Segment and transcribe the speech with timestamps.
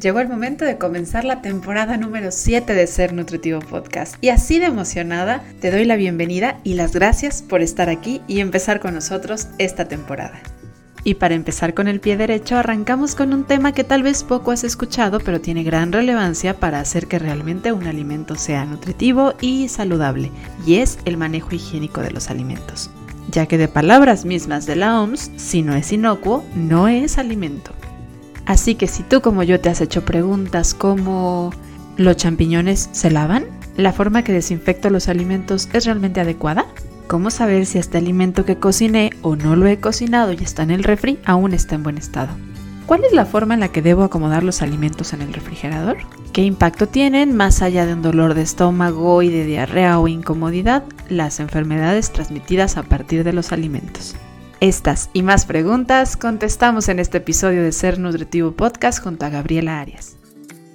[0.00, 4.58] Llegó el momento de comenzar la temporada número 7 de Ser Nutritivo Podcast y así
[4.58, 8.94] de emocionada te doy la bienvenida y las gracias por estar aquí y empezar con
[8.94, 10.40] nosotros esta temporada.
[11.04, 14.52] Y para empezar con el pie derecho, arrancamos con un tema que tal vez poco
[14.52, 19.68] has escuchado, pero tiene gran relevancia para hacer que realmente un alimento sea nutritivo y
[19.68, 20.30] saludable,
[20.66, 22.90] y es el manejo higiénico de los alimentos.
[23.30, 27.72] Ya que de palabras mismas de la OMS, si no es inocuo, no es alimento.
[28.50, 31.52] Así que si tú como yo te has hecho preguntas como
[31.96, 33.44] ¿los champiñones se lavan?
[33.76, 36.66] ¿La forma que desinfecto los alimentos es realmente adecuada?
[37.06, 40.72] ¿Cómo saber si este alimento que cociné o no lo he cocinado y está en
[40.72, 42.30] el refri aún está en buen estado?
[42.86, 45.98] ¿Cuál es la forma en la que debo acomodar los alimentos en el refrigerador?
[46.32, 50.82] ¿Qué impacto tienen, más allá de un dolor de estómago y de diarrea o incomodidad,
[51.08, 54.16] las enfermedades transmitidas a partir de los alimentos?
[54.60, 59.80] Estas y más preguntas contestamos en este episodio de Ser Nutritivo Podcast junto a Gabriela
[59.80, 60.16] Arias.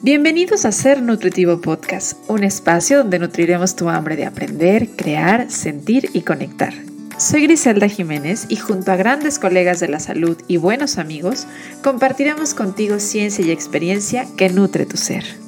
[0.01, 6.09] Bienvenidos a Ser Nutritivo Podcast, un espacio donde nutriremos tu hambre de aprender, crear, sentir
[6.13, 6.73] y conectar.
[7.19, 11.45] Soy Griselda Jiménez y junto a grandes colegas de la salud y buenos amigos,
[11.83, 15.44] compartiremos contigo ciencia y experiencia que nutre tu ser.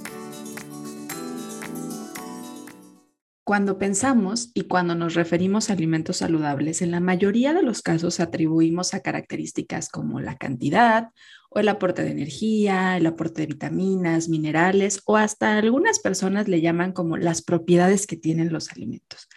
[3.48, 8.20] Cuando pensamos y cuando nos referimos a alimentos saludables, en la mayoría de los casos
[8.20, 11.12] atribuimos a características como la cantidad
[11.50, 16.59] o el aporte de energía, el aporte de vitaminas, minerales o hasta algunas personas le
[16.59, 19.30] llaman como las propiedades que tienen los alimentos.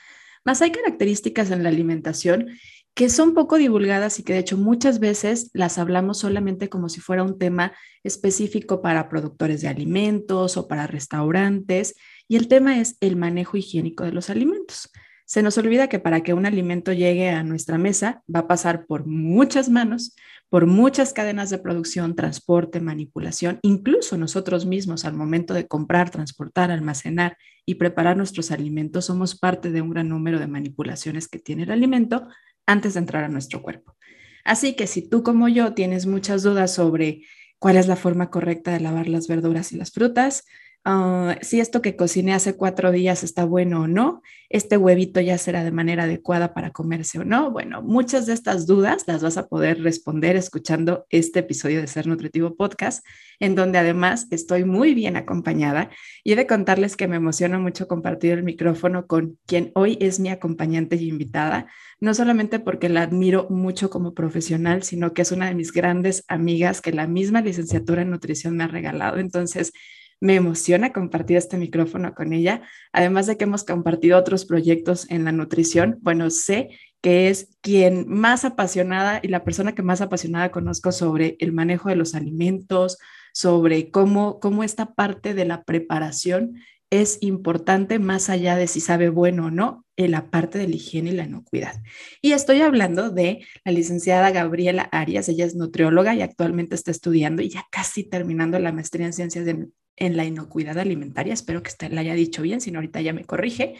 [0.44, 2.48] Más hay características en la alimentación
[2.94, 7.00] que son poco divulgadas y que de hecho muchas veces las hablamos solamente como si
[7.00, 11.94] fuera un tema específico para productores de alimentos o para restaurantes
[12.30, 14.88] y el tema es el manejo higiénico de los alimentos.
[15.24, 18.86] Se nos olvida que para que un alimento llegue a nuestra mesa va a pasar
[18.86, 20.14] por muchas manos,
[20.48, 26.70] por muchas cadenas de producción, transporte, manipulación, incluso nosotros mismos al momento de comprar, transportar,
[26.70, 27.36] almacenar
[27.66, 31.72] y preparar nuestros alimentos somos parte de un gran número de manipulaciones que tiene el
[31.72, 32.28] alimento
[32.64, 33.96] antes de entrar a nuestro cuerpo.
[34.44, 37.22] Así que si tú como yo tienes muchas dudas sobre
[37.58, 40.44] cuál es la forma correcta de lavar las verduras y las frutas,
[40.82, 45.36] Ah, si esto que cociné hace cuatro días está bueno o no, este huevito ya
[45.36, 47.50] será de manera adecuada para comerse o no.
[47.50, 52.06] Bueno, muchas de estas dudas las vas a poder responder escuchando este episodio de Ser
[52.06, 53.04] Nutritivo Podcast,
[53.40, 55.90] en donde además estoy muy bien acompañada
[56.24, 60.18] y he de contarles que me emociona mucho compartir el micrófono con quien hoy es
[60.18, 61.66] mi acompañante y invitada,
[62.00, 66.24] no solamente porque la admiro mucho como profesional, sino que es una de mis grandes
[66.26, 69.18] amigas que la misma licenciatura en nutrición me ha regalado.
[69.18, 69.72] Entonces,
[70.20, 75.24] me emociona compartir este micrófono con ella, además de que hemos compartido otros proyectos en
[75.24, 75.98] la nutrición.
[76.02, 76.70] Bueno, sé
[77.00, 81.88] que es quien más apasionada y la persona que más apasionada conozco sobre el manejo
[81.88, 82.98] de los alimentos,
[83.32, 86.56] sobre cómo, cómo esta parte de la preparación
[86.90, 90.74] es importante más allá de si sabe bueno o no, en la parte de la
[90.74, 91.80] higiene y la inocuidad.
[92.20, 97.42] Y estoy hablando de la licenciada Gabriela Arias, ella es nutrióloga y actualmente está estudiando
[97.42, 99.68] y ya casi terminando la maestría en ciencias de,
[100.00, 101.32] en la inocuidad alimentaria.
[101.32, 103.76] Espero que la haya dicho bien, si no ahorita ya me corrige.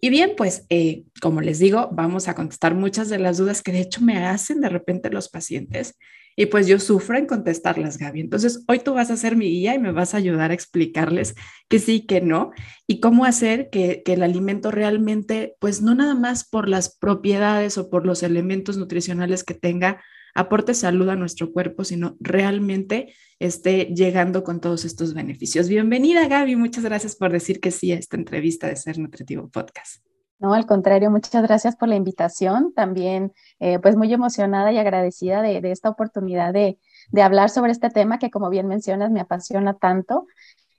[0.00, 3.72] Y bien, pues eh, como les digo, vamos a contestar muchas de las dudas que
[3.72, 5.96] de hecho me hacen de repente los pacientes
[6.38, 8.20] y pues yo sufro en contestarlas, Gaby.
[8.20, 11.34] Entonces, hoy tú vas a ser mi guía y me vas a ayudar a explicarles
[11.68, 12.52] que sí, que no
[12.86, 17.78] y cómo hacer que, que el alimento realmente, pues no nada más por las propiedades
[17.78, 20.02] o por los elementos nutricionales que tenga,
[20.36, 25.68] aporte salud a nuestro cuerpo, sino realmente esté llegando con todos estos beneficios.
[25.68, 26.56] Bienvenida, Gaby.
[26.56, 30.04] Muchas gracias por decir que sí a esta entrevista de Ser Nutritivo Podcast.
[30.38, 32.74] No, al contrario, muchas gracias por la invitación.
[32.74, 36.78] También, eh, pues muy emocionada y agradecida de, esta oportunidad de,
[37.22, 40.26] hablar sobre este tema que, como bien mencionas, me apasiona tanto.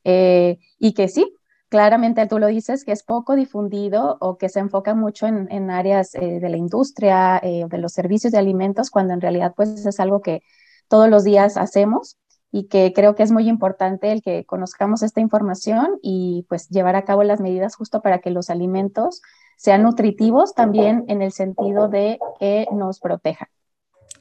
[0.03, 1.33] Eh, y que sí,
[1.69, 6.15] claramente tú lo dices, que es poco difundido o que se enfoca mucho en, áreas
[6.15, 10.21] eh, de la industria, de los servicios de alimentos, cuando en realidad pues es algo
[10.21, 10.43] que
[10.87, 12.17] todos los días hacemos
[12.51, 16.95] y que creo que es muy importante el que conozcamos esta información y pues llevar
[16.95, 19.21] a cabo las medidas justo para que los alimentos
[19.57, 23.49] sean nutritivos también en el sentido de que nos protejan.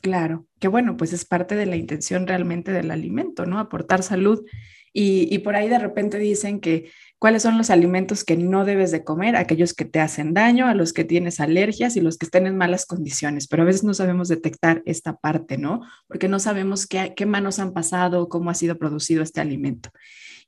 [0.00, 3.58] Claro, que bueno, pues es parte de la intención realmente del alimento, ¿no?
[3.58, 4.44] Aportar salud.
[4.92, 8.90] Y, y por ahí de repente dicen que cuáles son los alimentos que no debes
[8.90, 12.26] de comer, aquellos que te hacen daño, a los que tienes alergias y los que
[12.26, 15.80] estén en malas condiciones, pero a veces no sabemos detectar esta parte, ¿no?
[16.08, 19.90] Porque no sabemos qué, manos han pasado, cómo ha sido producido este alimento.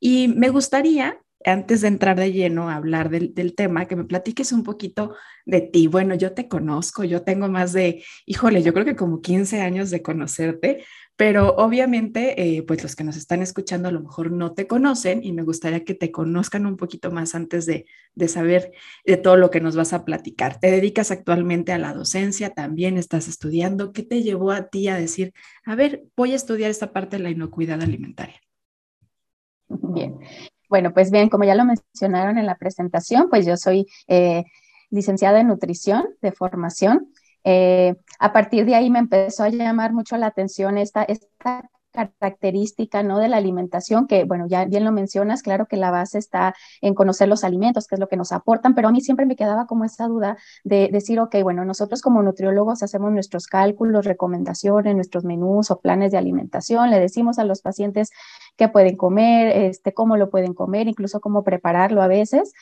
[0.01, 4.05] Y me gustaría antes de entrar de lleno a hablar del, del, tema, que me
[4.05, 5.15] platiques un poquito
[5.47, 5.87] de ti.
[5.87, 9.91] Bueno, yo te conozco, yo tengo más de, híjole, yo creo que como 15 años
[9.91, 10.85] de conocerte,
[11.19, 15.25] pero obviamente, eh, pues los que nos están escuchando a lo mejor no te conocen
[15.25, 18.71] y me gustaría que te conozcan un poquito más antes de, de saber
[19.05, 20.61] de todo lo que nos vas a platicar.
[20.61, 22.51] ¿Te dedicas actualmente a la docencia?
[22.51, 23.93] ¿También estás estudiando?
[23.93, 25.35] ¿Qué te llevó a ti a decir,
[25.65, 28.41] a ver, voy a estudiar esta parte de la inocuidad alimentaria?
[29.67, 30.21] Bien,
[30.69, 34.45] bueno, pues bien, como ya lo mencionaron en la presentación, pues yo soy eh,
[34.89, 37.13] licenciada en nutrición de formación.
[37.51, 43.03] Eh, a partir de ahí me empezó a llamar mucho la atención esta, esta característica
[43.03, 43.19] ¿no?
[43.19, 46.93] de la alimentación, que bueno, ya bien lo mencionas, claro que la base está en
[46.93, 49.67] conocer los alimentos, que es lo que nos aportan, pero a mí siempre me quedaba
[49.67, 55.25] como esa duda de decir, ok, bueno, nosotros como nutriólogos hacemos nuestros cálculos, recomendaciones, nuestros
[55.25, 58.11] menús o planes de alimentación, le decimos a los pacientes
[58.59, 62.53] qué pueden comer, este, cómo lo pueden comer, incluso cómo prepararlo a veces,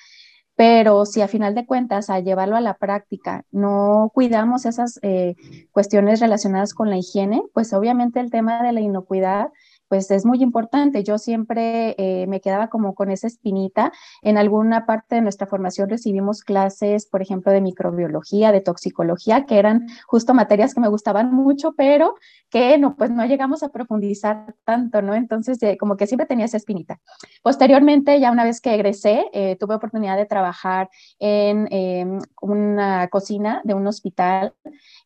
[0.56, 5.36] pero si a final de cuentas, a llevarlo a la práctica, no cuidamos esas eh,
[5.70, 9.50] cuestiones relacionadas con la higiene, pues obviamente el tema de la inocuidad
[9.88, 11.04] pues es muy importante.
[11.04, 13.92] Yo siempre eh, me quedaba como con esa espinita.
[14.22, 19.58] En alguna parte de nuestra formación recibimos clases, por ejemplo, de microbiología, de toxicología, que
[19.58, 22.14] eran justo materias que me gustaban mucho, pero
[22.50, 25.14] que no, pues no llegamos a profundizar tanto, ¿no?
[25.14, 27.00] Entonces, como que siempre tenía esa espinita.
[27.42, 30.88] Posteriormente, ya una vez que egresé, eh, tuve oportunidad de trabajar
[31.18, 34.54] en em, una cocina de un hospital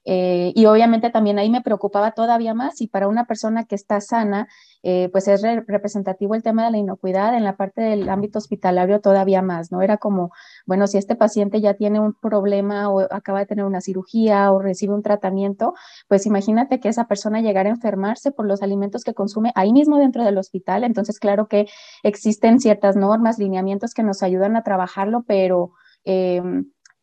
[0.05, 4.00] eh, y obviamente también ahí me preocupaba todavía más y para una persona que está
[4.00, 4.49] sana,
[4.82, 9.00] eh, pues es representativo el tema de la inocuidad en la parte del ámbito hospitalario
[9.00, 9.82] todavía más, ¿no?
[9.82, 10.32] Era como,
[10.67, 14.61] bueno, si este paciente ya tiene un problema o acaba de tener una cirugía o
[14.61, 15.75] recibe un tratamiento,
[16.09, 19.99] pues imagínate que esa persona llegara a enfermarse por los alimentos que consume ahí mismo
[19.99, 20.85] dentro del hospital.
[20.85, 21.67] Entonces, claro que
[22.03, 25.73] existen ciertas normas, lineamientos que nos ayudan a trabajarlo, pero...
[26.05, 26.43] Eh,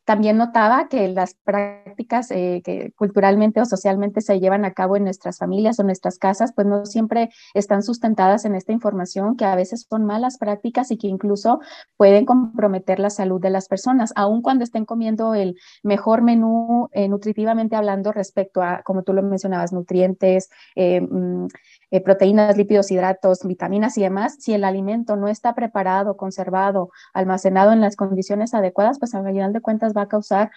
[0.07, 5.03] también notaba que las prácticas eh, que culturalmente o socialmente se llevan a cabo en
[5.03, 9.53] nuestras familias o nuestras casas, pues no siempre están sustentadas en esta información, que a
[9.55, 11.59] veces son malas prácticas y que incluso
[11.97, 17.09] pueden comprometer la salud de las personas, aun cuando estén comiendo el mejor menú eh,
[17.09, 21.47] nutritivamente hablando respecto a, como tú lo mencionabas, nutrientes, eh, mm,
[21.91, 27.71] eh, proteínas, lípidos, hidratos, vitaminas y demás, si el alimento no está preparado, conservado, almacenado
[27.71, 30.51] en las condiciones adecuadas, pues al final de cuentas va a causar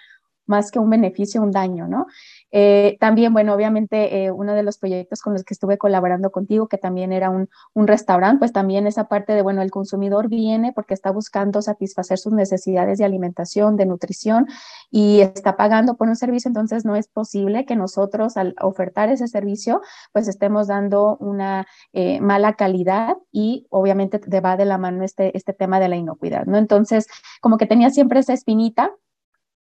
[0.50, 2.06] más que un beneficio, un daño, ¿no?
[2.50, 6.68] Eh, también, bueno, obviamente eh, uno de los proyectos con los que estuve colaborando contigo,
[6.68, 10.72] que también era un, un restaurante, pues también esa parte de, bueno, el consumidor viene
[10.74, 14.48] porque está buscando satisfacer sus necesidades de alimentación, de nutrición
[14.90, 19.28] y está pagando por un servicio, entonces no es posible que nosotros al ofertar ese
[19.28, 19.80] servicio,
[20.12, 25.52] pues estemos dando una eh, mala calidad y obviamente va de la mano este, este
[25.52, 26.58] tema de la inocuidad, ¿no?
[26.58, 27.06] Entonces,
[27.40, 28.92] como que tenía siempre esa espinita.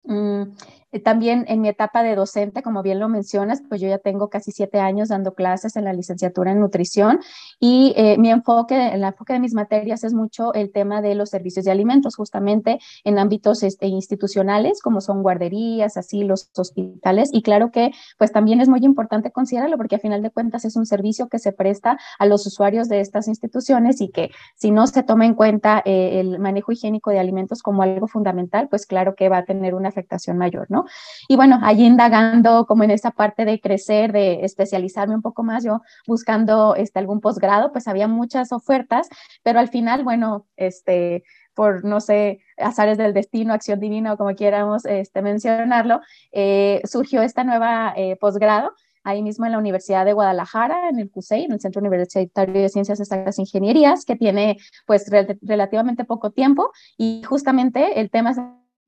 [0.08, 4.00] Mm, eh, también en mi etapa de docente, como bien lo mencionas, pues yo ya
[4.00, 7.20] tengo casi siete años dando clases en la licenciatura en nutrición
[7.60, 11.30] y eh, mi enfoque, el enfoque de mis materias es mucho el tema de los
[11.30, 17.30] servicios de alimentos, justamente en ámbitos este, institucionales, como son guarderías, así los hospitales.
[17.32, 20.76] Y claro que pues también es muy importante considerarlo porque a final de cuentas es
[20.76, 24.88] un servicio que se presta a los usuarios de estas instituciones y que si no
[24.88, 29.16] se toma en cuenta eh, el manejo higiénico de alimentos como algo fundamental, pues claro
[29.16, 30.79] que va a tener una afectación mayor, ¿no?
[31.28, 35.64] Y bueno, allí indagando como en esa parte de crecer, de especializarme un poco más,
[35.64, 39.10] yo buscando este, algún posgrado, pues había muchas ofertas,
[39.44, 44.34] pero al final, bueno, este, por, no sé, azares del destino, acción divina o como
[44.36, 46.02] quieramos este, mencionarlo,
[46.32, 48.72] eh, surgió esta nueva eh, posgrado
[49.04, 52.70] ahí mismo en la Universidad de Guadalajara, en el CUSEI, en el Centro Universitario de
[52.70, 55.10] Ciencias Exactas e Ingenierías, que tiene pues
[55.42, 58.38] relativamente poco tiempo y justamente el tema es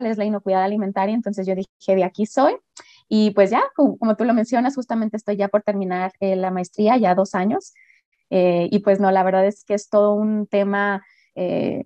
[0.05, 2.55] es la inocuidad alimentaria, entonces yo dije, de aquí soy.
[3.07, 6.97] Y pues ya, como, tú lo mencionas, justamente estoy ya por terminar eh, la maestría,
[6.97, 7.73] ya dos años.
[8.29, 11.03] Eh, y pues no, la verdad es que es todo un tema,
[11.35, 11.85] eh,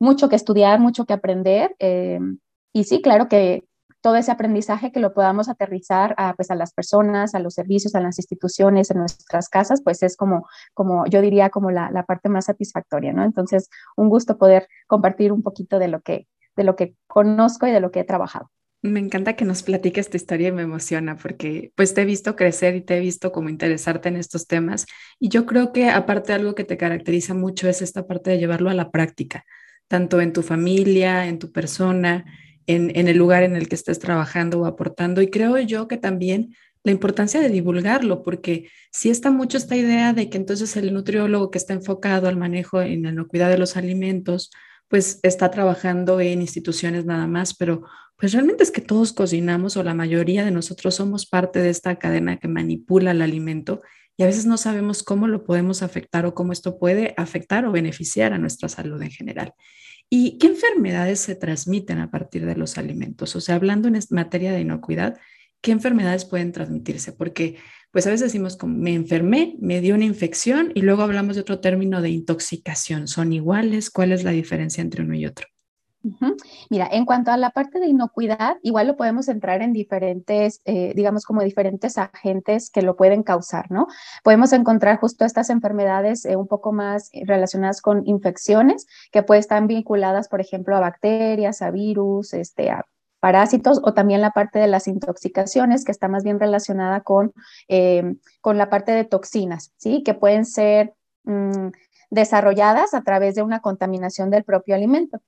[0.00, 1.76] mucho que estudiar, mucho que aprender.
[2.72, 3.64] y sí, claro que
[4.00, 7.94] todo ese aprendizaje que lo podamos aterrizar a, pues, a las personas, a los servicios,
[7.94, 12.04] a las instituciones, en nuestras casas, pues es como, como yo diría, como la, la
[12.04, 13.24] parte más satisfactoria, ¿no?
[13.24, 16.26] Entonces, un gusto poder compartir un poquito de lo que,
[16.56, 18.50] de lo que conozco y de lo que he trabajado.
[18.82, 22.34] Me encanta que nos platiques esta historia y me emociona porque pues te he visto
[22.34, 24.86] crecer y te he visto como interesarte en estos temas
[25.18, 28.70] y yo creo que aparte algo que te caracteriza mucho es esta parte de llevarlo
[28.70, 29.44] a la práctica,
[29.86, 32.24] tanto en tu familia, en tu persona,
[32.66, 36.54] en, el lugar en el que estés trabajando o aportando y creo yo que también
[36.82, 41.50] la importancia de divulgarlo, porque si está mucho esta idea de que entonces el nutriólogo
[41.50, 44.50] que está enfocado al manejo en el cuidado de los alimentos,
[44.90, 47.84] pues está trabajando en instituciones nada más, pero
[48.20, 51.96] Pues realmente es que todos cocinamos o la mayoría de nosotros somos parte de esta
[51.96, 53.80] cadena que manipula el alimento
[54.18, 57.72] y a veces no sabemos cómo lo podemos afectar o cómo esto puede afectar o
[57.72, 59.54] beneficiar a nuestra salud en general.
[60.10, 63.34] ¿Y qué enfermedades se transmiten a partir de los alimentos?
[63.36, 65.18] O sea, hablando en materia de inocuidad,
[65.62, 67.12] ¿qué enfermedades pueden transmitirse?
[67.12, 67.56] Porque
[67.92, 71.42] pues a veces decimos como me enfermé, me dio una infección y luego hablamos de
[71.42, 73.08] otro término de intoxicación.
[73.08, 73.90] ¿Son iguales?
[73.90, 75.46] ¿Cuál es la diferencia entre uno y otro?
[76.70, 80.94] Mira, en cuanto a la parte de inocuidad, igual lo podemos entrar en diferentes, eh,
[80.96, 83.86] digamos, como diferentes agentes que lo pueden causar, ¿no?
[84.24, 89.66] Podemos encontrar justo estas enfermedades eh, un poco más relacionadas con infecciones, que pueden estar
[89.66, 92.86] vinculadas, por ejemplo, a bacterias, a virus, este, a
[93.20, 97.32] parásitos, o también la parte de las intoxicaciones, que está más bien relacionada con,
[97.68, 100.02] em, con la parte de toxinas, ¿sí?
[100.02, 101.68] Que pueden ser mm,
[102.10, 105.20] desarrolladas a través de una contaminación del propio alimento.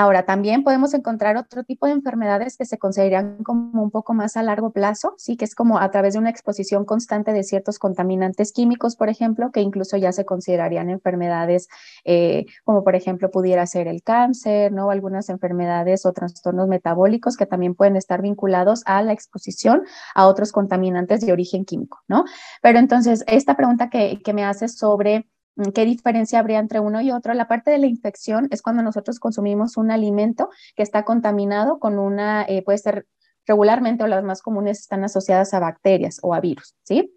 [0.00, 4.36] Ahora, también podemos encontrar otro tipo de enfermedades que se consideran como un poco más
[4.36, 7.80] a largo plazo, sí, que es como a través de una exposición constante de ciertos
[7.80, 11.66] contaminantes químicos, por ejemplo, que incluso ya se considerarían enfermedades
[12.04, 14.92] eh, como por ejemplo pudiera ser el cáncer, ¿no?
[14.92, 19.82] Algunas enfermedades o trastornos metabólicos que también pueden estar vinculados a la exposición
[20.14, 22.22] a otros contaminantes de origen químico, ¿no?
[22.62, 25.26] Pero entonces, esta pregunta que, que me haces sobre
[25.74, 27.34] ¿Qué diferencia habría entre uno y otro?
[27.34, 31.98] La parte de la infección es cuando nosotros consumimos un alimento que está contaminado con
[31.98, 33.06] una, eh, puede ser
[33.46, 37.12] regularmente o las más comunes están asociadas a bacterias o a virus, ¿sí?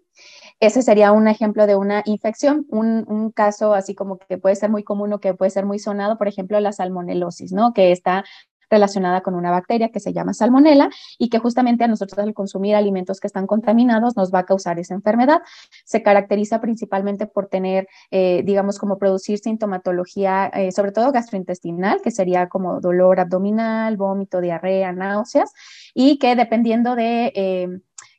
[0.60, 4.70] Ese sería un ejemplo de una infección, un, un, caso así como que puede ser
[4.70, 7.72] muy común o que puede ser muy sonado, por ejemplo, la salmonelosis, ¿no?
[7.72, 8.24] Que está
[8.72, 12.74] relacionada con una bacteria que se llama salmonela y que justamente a nosotros al consumir
[12.74, 15.42] alimentos que están contaminados nos va a causar esa enfermedad.
[15.84, 22.10] Se caracteriza principalmente por tener, eh, digamos, como producir sintomatología, eh, sobre todo gastrointestinal, que
[22.10, 25.52] sería como dolor abdominal, vómito, diarrea, náuseas,
[25.94, 27.32] y que dependiendo de...
[27.34, 27.68] Eh,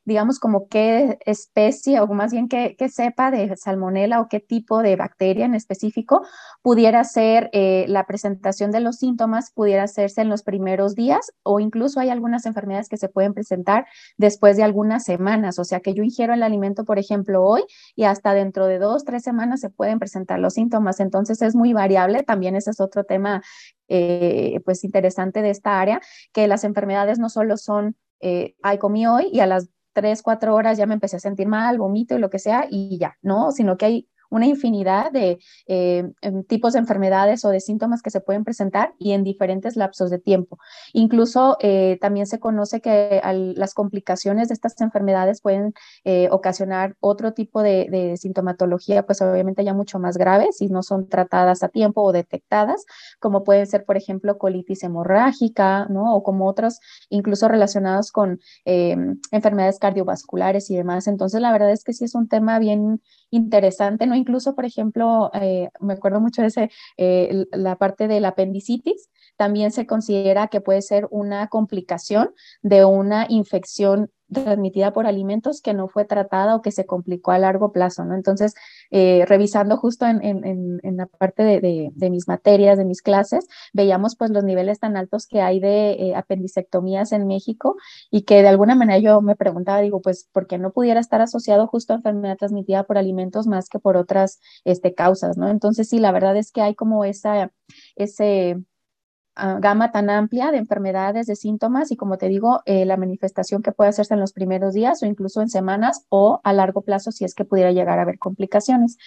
[0.06, 4.96] digamos, como qué especie o más bien qué, cepa de salmonela o qué tipo de
[4.96, 6.26] bacteria en específico
[6.62, 11.60] pudiera ser eh, la presentación de los síntomas, pudiera hacerse en los primeros días o
[11.60, 13.86] incluso hay algunas enfermedades que se pueden presentar
[14.18, 15.60] después de algunas semanas.
[15.60, 17.64] O sea, que yo ingiero el alimento, por ejemplo, hoy
[17.96, 21.00] y hasta dentro de dos, tres semanas se pueden presentar los síntomas.
[21.00, 22.24] Entonces es muy variable.
[22.24, 23.42] También ese es otro tema,
[23.88, 26.02] eh, pues, interesante de esta área,
[26.34, 30.56] que las enfermedades no solo son eh, ay, comí hoy y a las tres, cuatro
[30.56, 33.52] horas ya me empecé a sentir mal, vomito y lo que sea, y ya, ¿no?
[33.52, 35.38] Sino que hay una infinidad de
[35.68, 39.76] eh, em, tipos de enfermedades o de síntomas que se pueden presentar y en diferentes
[39.76, 40.58] lapsos de tiempo.
[40.92, 43.22] Incluso eh, también se conoce que
[43.56, 45.74] las complicaciones de estas enfermedades pueden
[46.04, 51.08] eh, ocasionar otro tipo de, sintomatología, pues obviamente ya mucho más grave si no son
[51.10, 52.86] tratadas a tiempo o detectadas,
[53.20, 56.16] como pueden ser, por ejemplo, colitis hemorrágica, ¿no?
[56.16, 61.08] O como otros, incluso relacionados con em, enfermedades cardiovasculares y demás.
[61.08, 64.16] Entonces, la verdad es que sí es un tema bien interesante, ¿no?
[64.24, 69.10] Incluso, por ejemplo, eh, me acuerdo mucho de ese, eh, la parte de la apendicitis,
[69.36, 75.74] también se considera que puede ser una complicación de una infección transmitida por alimentos que
[75.74, 78.16] no fue tratada o que se complicó a largo plazo, ¿no?
[78.16, 78.54] Entonces,
[78.92, 84.32] eh, revisando justo en, la parte de, de, mis materias, de mis clases, veíamos pues
[84.32, 87.76] los niveles tan altos que hay de eh, apendicectomías en México
[88.12, 91.22] y que de alguna manera yo me preguntaba, digo, pues, ¿por qué no pudiera estar
[91.22, 95.50] asociado justo a enfermedad transmitida por alimentos más que por otras este, causas, ¿no?
[95.50, 97.52] Entonces, sí, la verdad es que hay como esa,
[97.96, 98.64] ese
[99.36, 103.64] Ah, gama tan amplia de enfermedades, de síntomas y como te digo, eh, la manifestación
[103.64, 107.12] que puede hacerse en los primeros días o incluso en semanas o a largo plazo
[107.12, 108.98] si es que pudiera llegar a haber complicaciones.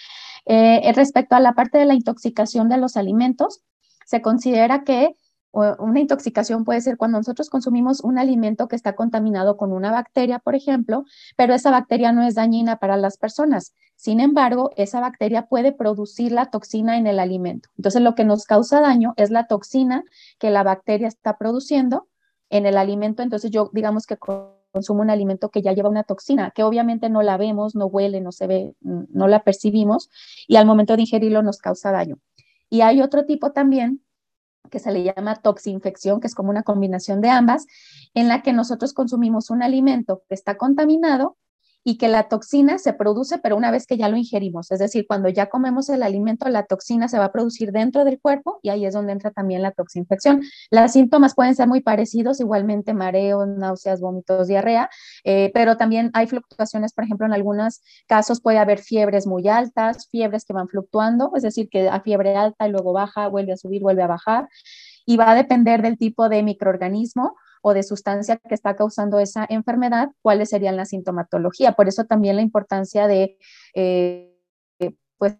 [0.45, 3.61] Eh, respecto a la parte de la intoxicación de los alimentos,
[4.05, 5.15] se considera que
[5.57, 10.39] una intoxicación puede ser cuando nosotros consumimos un alimento que está contaminado con una bacteria,
[10.39, 13.73] por ejemplo, pero esa bacteria no es dañina para las personas.
[13.95, 17.69] Sin embargo, esa bacteria puede producir la toxina en el alimento.
[17.77, 20.03] Entonces, lo que nos causa daño es la toxina
[20.37, 22.07] que la bacteria está produciendo
[22.49, 23.23] en el alimento.
[23.23, 27.23] Entonces, yo digamos que consumo un alimento que ya lleva una toxina, que obviamente no
[27.23, 30.09] la vemos, no huele, no se ve, no la percibimos
[30.47, 32.19] y al momento de ingerirlo nos causa daño.
[32.69, 34.03] Y hay otro tipo también
[34.69, 37.65] que se le llama toxinfección, que es como una combinación de ambas,
[38.13, 41.37] en la que nosotros consumimos un alimento que está contaminado
[41.87, 45.05] y que la toxina se produce, pero una vez que ya lo ingerimos, es decir,
[45.07, 48.67] cuando ya comemos el alimento, la toxina se va a producir dentro del cuerpo y
[48.67, 50.41] ahí es donde entra también la toxinfección.
[50.69, 54.89] Los síntomas pueden ser muy parecidos, igualmente mareos, náuseas, vómitos, diarrea,
[55.23, 60.09] eh, pero también hay fluctuaciones, por ejemplo, en algunos casos puede haber fiebres muy altas,
[60.09, 63.57] fiebres que van fluctuando, es decir, que a fiebre alta y luego baja, vuelve a
[63.57, 64.49] subir, vuelve a bajar,
[65.05, 67.37] y va a depender del tipo de microorganismo
[67.67, 71.73] o de sustancia que está causando esa enfermedad, cuáles serían la sintomatología.
[71.73, 73.37] Por eso también la importancia de,
[73.75, 74.33] eh,
[75.17, 75.37] pues,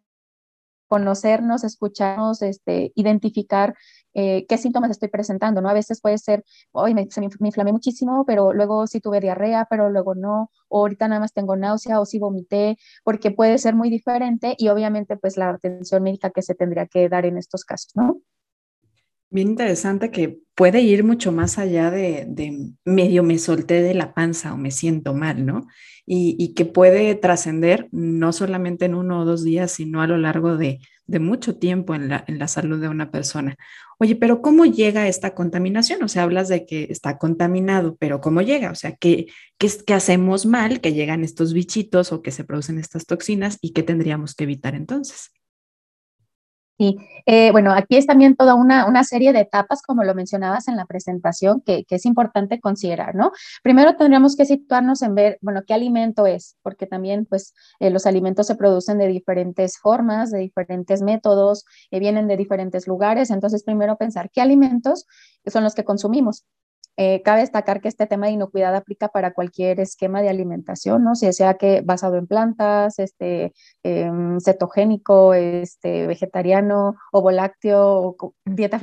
[0.87, 3.75] conocernos, escucharnos, este, identificar
[4.13, 5.69] eh, qué síntomas estoy presentando, ¿no?
[5.69, 7.07] A veces puede ser, hoy me,
[7.39, 11.33] me, inflamé muchísimo, pero luego sí tuve diarrea, pero luego no, o ahorita nada más
[11.33, 16.03] tengo náusea o sí vomité, porque puede ser muy diferente y obviamente pues la atención
[16.03, 18.21] médica que se tendría que dar en estos casos, ¿no?
[19.29, 22.27] Bien interesante que puede ir mucho más allá de,
[22.85, 25.67] medio me solté de la panza o me siento mal, ¿no?
[26.05, 30.55] Y, que puede trascender no solamente en uno o dos días, sino a lo largo
[30.55, 30.79] de,
[31.19, 33.57] mucho tiempo en la, salud de una persona.
[33.99, 36.01] Oye, pero ¿cómo llega esta contaminación?
[36.03, 38.71] O sea, hablas de que está contaminado, pero ¿cómo llega?
[38.71, 42.79] O sea, ¿qué, qué, qué hacemos mal que llegan estos bichitos o que se producen
[42.79, 45.31] estas toxinas y qué tendríamos que evitar entonces?
[46.77, 50.67] Y eh, bueno, aquí es también toda una, una, serie de etapas, como lo mencionabas
[50.67, 53.31] en la presentación, que, que, es importante considerar, ¿no?
[53.63, 58.05] Primero tendríamos que situarnos en ver, bueno, qué alimento es, porque también, pues, eh, los
[58.05, 63.63] alimentos se producen de diferentes formas, de diferentes métodos, eh, vienen de diferentes lugares, entonces
[63.63, 65.05] primero pensar qué alimentos
[65.47, 66.45] son los que consumimos.
[66.97, 71.15] Eh, cabe destacar que este tema de inocuidad aplica para cualquier esquema de alimentación, ¿no?
[71.15, 78.81] Si sea que basado en plantas, este, em, cetogénico, este, vegetariano, ovo lácteo, dieta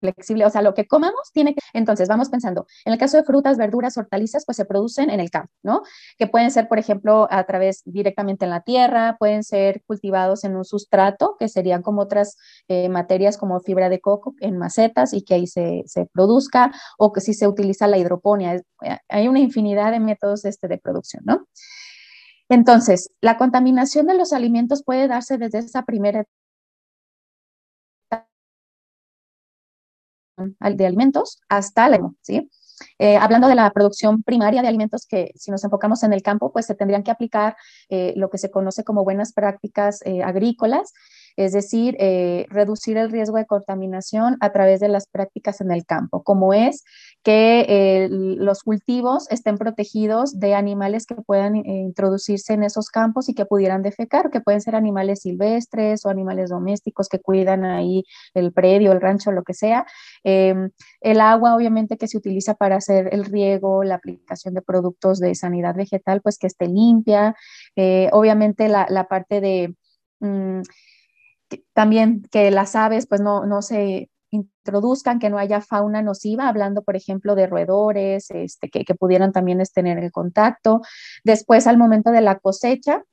[0.00, 1.60] flexible, o sea, lo que comamos tiene que...
[1.72, 5.30] Entonces, vamos pensando, en el caso de frutas, verduras, hortalizas, pues se producen en el
[5.30, 5.82] campo, ¿no?
[6.18, 10.56] Que pueden ser, por ejemplo, a través directamente en la tierra, pueden ser cultivados en
[10.56, 12.36] un sustrato, que serían como otras
[12.68, 17.12] eh, materias como fibra de coco en macetas y que ahí se, se, produzca, o
[17.12, 18.54] que si se utiliza la hidroponía.
[18.54, 21.46] Eh, hay una infinidad de métodos este, de producción, ¿no?
[22.48, 26.24] Entonces, la contaminación de los alimentos puede darse desde esa primera
[30.36, 32.50] de alimentos hasta la, ¿sí?
[32.98, 36.52] Eh, hablando de la producción primaria de alimentos, que si nos enfocamos en el campo,
[36.52, 37.56] pues se tendrían que aplicar
[37.88, 40.92] eh, lo que se conoce como buenas prácticas eh, agrícolas
[41.36, 45.84] es decir, eh, reducir el riesgo de contaminación a través de las prácticas en el
[45.84, 46.82] campo, como es
[47.22, 53.28] que eh, los cultivos estén protegidos de animales que puedan eh, introducirse en esos campos
[53.28, 58.04] y que pudieran defecar, que pueden ser animales silvestres o animales domésticos que cuidan ahí
[58.32, 59.86] el predio, el rancho, lo que sea.
[60.24, 60.70] Em,
[61.00, 65.34] el agua, obviamente, que se utiliza para hacer el riego, la aplicación de productos de
[65.34, 67.34] sanidad vegetal, pues que esté limpia.
[68.12, 69.74] obviamente, la, parte de...
[70.20, 70.62] Mm,
[71.72, 76.82] también que las aves pues no, no se introduzcan, que no haya fauna nociva, hablando,
[76.82, 80.82] por ejemplo, de roedores, este, que, que pudieran también tener el contacto.
[81.24, 83.04] Después, al momento de la cosecha,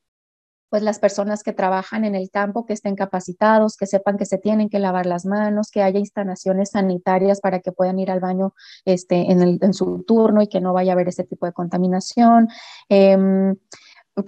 [0.69, 4.39] pues las personas que trabajan en el campo, que estén capacitados, que sepan que se
[4.39, 8.55] tienen que lavar las manos, que haya instalaciones sanitarias para que puedan ir al baño
[8.83, 11.53] este, en, el, en su turno y que no vaya a haber ese tipo de
[11.53, 12.47] contaminación.
[12.89, 13.15] Eh,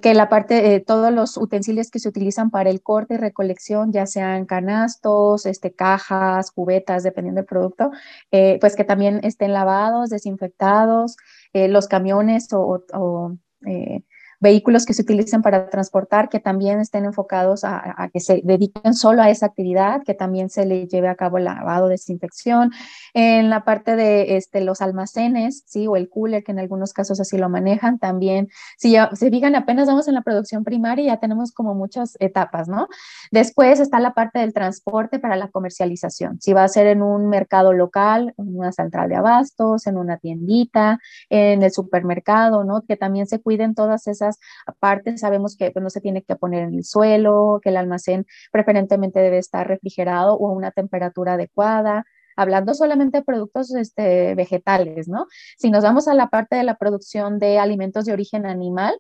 [0.02, 3.92] que la parte, de todos los utensilios que se utilizan para el corte y recolección,
[3.92, 7.92] ya sean canastos, este, cajas, cubetas, dependiendo del producto,
[8.32, 11.18] eh, pues que también estén lavados, desinfectados,
[11.54, 14.04] eh, los camiones o, o eh,
[14.46, 19.24] vehículos que se utilicen para transportar, que también estén enfocados a, que se dediquen solo
[19.24, 22.72] a esa actividad, que también se le lleve a cabo el lavado, desinfección.
[23.16, 27.20] En la parte de este, los almacenes, sí, o el cooler, que en algunos casos
[27.20, 31.20] así lo manejan, también, si ya se digan apenas vamos en la producción primaria, ya
[31.20, 32.88] tenemos como muchas etapas, ¿no?
[33.32, 36.40] Después está la parte del transporte para la comercialización.
[36.40, 40.18] Si va a ser en un mercado local, en una central de abastos, en una
[40.18, 41.00] tiendita,
[41.32, 42.84] en el supermercado, ¿no?
[42.84, 44.35] Que también se cuiden todas esas
[44.66, 48.26] aparte sabemos que pues, no se tiene que poner en el suelo, que el almacén
[48.52, 55.08] preferentemente debe estar refrigerado o a una temperatura adecuada hablando solamente de productos este, vegetales,
[55.08, 55.28] ¿no?
[55.58, 59.00] Si nos vamos a la parte de la producción de alimentos de origen animal,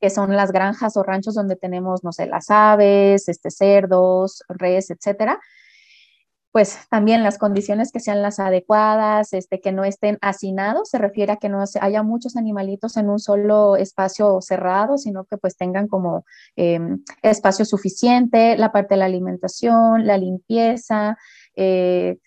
[0.00, 4.90] que son las granjas o ranchos donde tenemos, no sé, las aves, este, cerdos, res,
[4.90, 5.38] etcétera,
[6.52, 11.32] pues también las condiciones que sean las adecuadas, este, que no estén hacinados, se refiere
[11.32, 15.86] a que no haya muchos animalitos en un solo espacio cerrado, sino que pues tengan
[15.86, 16.24] como
[16.56, 21.16] em, espacio suficiente, la parte de la alimentación, la limpieza,
[21.54, 22.18] eh,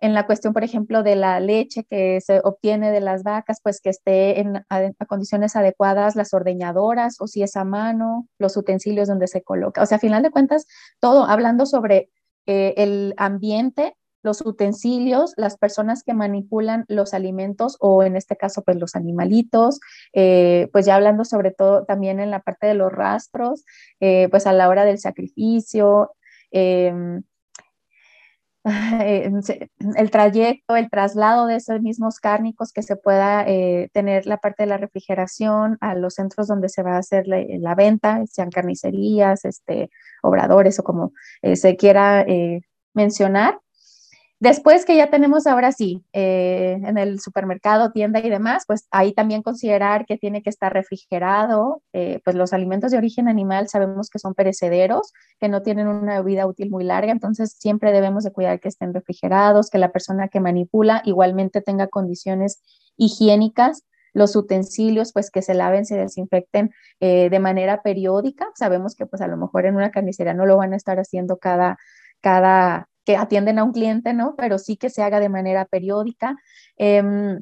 [0.00, 3.80] en la cuestión, por ejemplo, de la leche que se obtiene de las vacas, pues
[3.80, 4.62] que esté en
[5.08, 9.82] condiciones adecuadas las ordeñadoras o si es a mano, los utensilios donde se coloca.
[9.82, 10.66] O sea, a final de cuentas,
[11.00, 12.10] todo hablando sobre
[12.48, 18.62] eh, el ambiente, los utensilios, las personas que manipulan los alimentos o en este caso
[18.62, 19.80] pues los animalitos,
[20.14, 23.64] eh, pues ya hablando sobre todo también en la parte de los rastros,
[24.00, 26.12] eh, pues a la hora del sacrificio.
[26.50, 27.22] Em,
[29.02, 29.30] eh,
[29.96, 34.64] el trayecto, el traslado de esos mismos cárnicos que se pueda eh, tener la parte
[34.64, 39.44] de la refrigeración a los centros donde se va a hacer la, venta, sean carnicerías,
[39.44, 39.90] este,
[40.22, 41.12] obradores o como
[41.54, 42.24] se quiera
[42.94, 43.58] mencionar.
[44.40, 49.12] Después que ya tenemos ahora sí, eh, en el supermercado, tienda y demás, pues ahí
[49.12, 54.10] también considerar que tiene que estar refrigerado, eh, pues los alimentos de origen animal sabemos
[54.10, 58.30] que son perecederos, que no tienen una vida útil muy larga, entonces siempre debemos de
[58.30, 62.62] cuidar que estén refrigerados, que la persona que manipula igualmente tenga condiciones
[62.96, 63.82] higiénicas
[64.14, 68.48] los utensilios, pues que se laven, se desinfecten eh, de manera periódica.
[68.54, 71.36] Sabemos que pues a lo mejor en una carnicería no lo van a estar haciendo
[71.38, 71.78] cada,
[72.20, 74.34] cada que atienden a un cliente, ¿no?
[74.36, 76.36] Pero sí que se haga de manera periódica.
[76.76, 77.40] Em,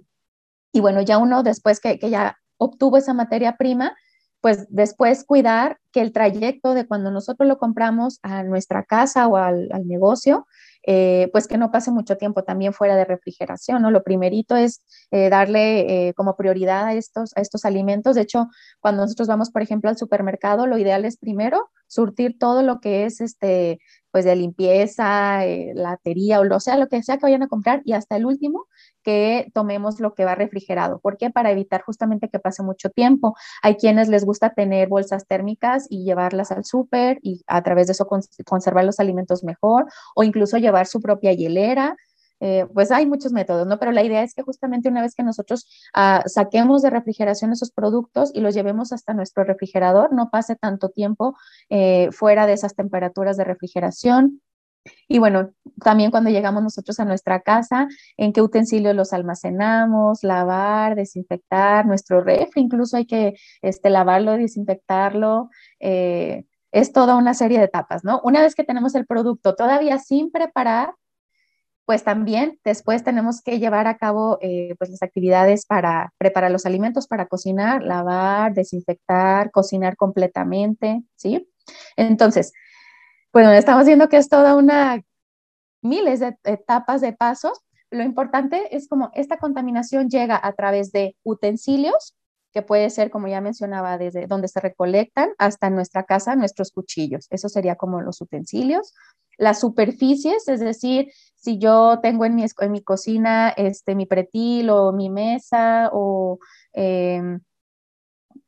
[0.70, 3.96] y bueno, ya uno después que, ya obtuvo esa materia prima,
[4.40, 9.38] pues después cuidar que el trayecto de cuando nosotros lo compramos a nuestra casa o
[9.38, 10.46] al, negocio,
[10.86, 13.90] eh, pues que no pase mucho tiempo también fuera de refrigeración, ¿no?
[13.90, 18.14] Lo primerito es eh, darle eh, como prioridad a estos, a estos alimentos.
[18.14, 18.46] De hecho,
[18.80, 23.04] cuando nosotros vamos, por ejemplo, al supermercado, lo ideal es primero surtir todo lo que
[23.04, 23.80] es este
[24.16, 27.82] pues de limpieza, eh, latería o lo sea, lo que sea que vayan a comprar
[27.84, 28.66] y hasta el último
[29.06, 30.98] que tomemos lo que va refrigerado.
[30.98, 31.30] ¿Por qué?
[31.30, 33.36] Para evitar justamente que pase mucho tiempo.
[33.62, 37.92] Hay quienes les gusta tener bolsas térmicas y llevarlas al súper y a través de
[37.92, 38.08] eso
[38.44, 41.96] conservar los alimentos mejor o incluso llevar su propia hielera
[42.40, 43.78] eh, pues hay muchos métodos, ¿no?
[43.78, 47.70] Pero la idea es que justamente una vez que nosotros ah, saquemos de refrigeración esos
[47.70, 51.36] productos y los llevemos hasta nuestro refrigerador, no pase tanto tiempo
[51.70, 54.42] eh, fuera de esas temperaturas de refrigeración.
[55.08, 55.50] Y bueno,
[55.82, 62.22] también cuando llegamos nosotros a nuestra casa, en qué utensilios los almacenamos, lavar, desinfectar, nuestro
[62.22, 65.50] refri incluso hay que este, lavarlo, desinfectarlo.
[65.80, 68.20] Eh, es toda una serie de etapas, ¿no?
[68.22, 70.94] Una vez que tenemos el producto todavía sin preparar,
[71.86, 76.66] pues también después tenemos que llevar a cabo eh, pues las actividades para preparar los
[76.66, 81.48] alimentos, para cocinar, lavar, desinfectar, cocinar completamente, ¿sí?
[81.96, 82.52] Entonces,
[83.36, 85.02] bueno, estamos viendo que es toda una
[85.82, 87.60] miles de etapas de pasos.
[87.90, 92.16] Lo importante es como esta contaminación llega a través de utensilios,
[92.54, 97.26] que puede ser, como ya mencionaba, desde donde se recolectan hasta nuestra casa, nuestros cuchillos.
[97.28, 98.94] Eso sería como los utensilios.
[99.36, 104.70] Las superficies, es decir, si yo tengo en mi, en mi cocina este, mi pretil
[104.70, 106.38] o mi mesa o,
[106.72, 107.40] em,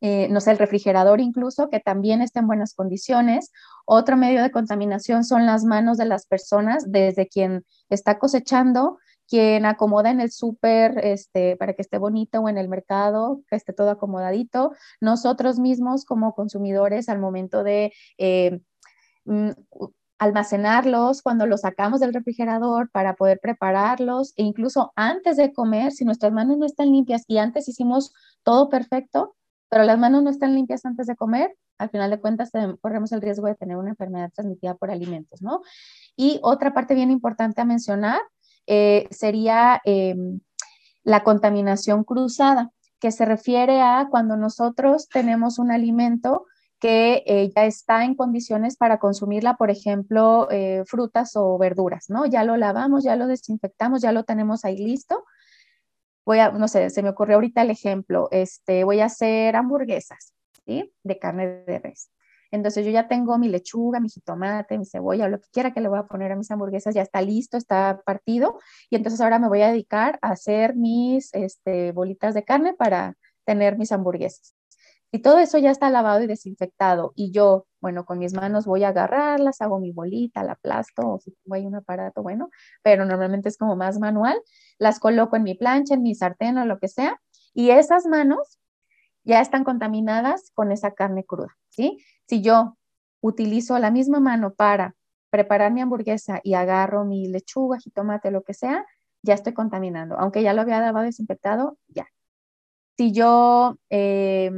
[0.01, 3.51] eh, no sé, el refrigerador incluso, que también está en buenas condiciones.
[3.85, 9.67] Otro medio de contaminación son las manos de las personas, desde quien está cosechando, quien
[9.67, 13.73] acomoda en el súper este, para que esté bonito o en el mercado, que esté
[13.73, 14.73] todo acomodadito.
[15.01, 17.93] Nosotros mismos como consumidores al momento de...
[18.19, 18.61] Eh,
[19.25, 19.51] mm,
[20.19, 26.05] almacenarlos cuando los sacamos del refrigerador para poder prepararlos e incluso antes de comer, si
[26.05, 29.37] nuestras manos no están limpias y antes hicimos todo perfecto,
[29.69, 32.51] pero las manos no están limpias antes de comer, al final de cuentas
[32.81, 35.63] corremos el riesgo de tener una enfermedad transmitida por alimentos, ¿no?
[36.17, 38.21] Y otra parte bien importante a mencionar
[38.67, 40.41] eh, sería em,
[41.05, 46.47] la contaminación cruzada, que se refiere a cuando nosotros tenemos un alimento
[46.81, 52.27] que eh, ya está en condiciones para consumirla, por ejemplo, eh, frutas o verduras, ¿no?
[52.27, 55.25] Ya lo lavamos, ya lo desinfectamos, ya lo tenemos ahí listo.
[56.29, 60.35] Voy a, no sé, se me ocurrió ahorita el ejemplo, este, voy a hacer hamburguesas,
[60.67, 60.93] ¿sí?
[61.03, 62.11] De carne de res.
[62.51, 65.89] Entonces yo ya tengo mi lechuga, mi jitomate, mi cebolla, lo que quiera que le
[65.89, 68.59] voy a poner a mis hamburguesas, ya está listo, está partido.
[68.91, 73.17] Y entonces ahora me voy a dedicar a hacer mis este, bolitas de carne para
[73.47, 74.58] tener mis hamburguesas.
[75.11, 78.85] Y todo eso ya está lavado y desinfectado y yo, bueno, con mis manos voy
[78.85, 82.51] a agarrarlas, hago mi bolita, la aplasto o si tengo un aparato, bueno,
[82.83, 84.39] pero normalmente es como más manual,
[84.79, 87.19] las coloco en mi plancha, en mi sartén o lo que sea
[87.55, 88.59] y esas manos
[89.25, 91.99] ya están contaminadas con esa carne cruda, ¿sí?
[92.27, 92.77] Si yo
[93.21, 94.95] utilizo la misma mano para
[95.31, 98.87] preparar mi hamburguesa y agarro mi lechuga, jitomate, lo que sea,
[99.23, 102.07] ya estoy contaminando, aunque ya lo había lavado desinfectado, ya.
[102.97, 104.51] Si yo eh,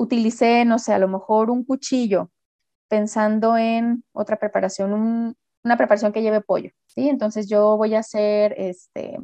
[0.00, 2.30] utilicé, no sé, a lo mejor un cuchillo
[2.88, 7.08] pensando en otra preparación, una preparación que lleve pollo, ¿sí?
[7.08, 9.18] Entonces yo voy a hacer este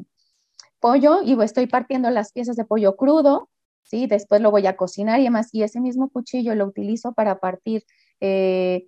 [0.78, 3.48] pollo y estoy partiendo las piezas de pollo crudo,
[3.84, 4.06] ¿sí?
[4.06, 7.84] Después lo voy a cocinar y demás, y ese mismo cuchillo lo utilizo para partir,
[8.20, 8.86] eh,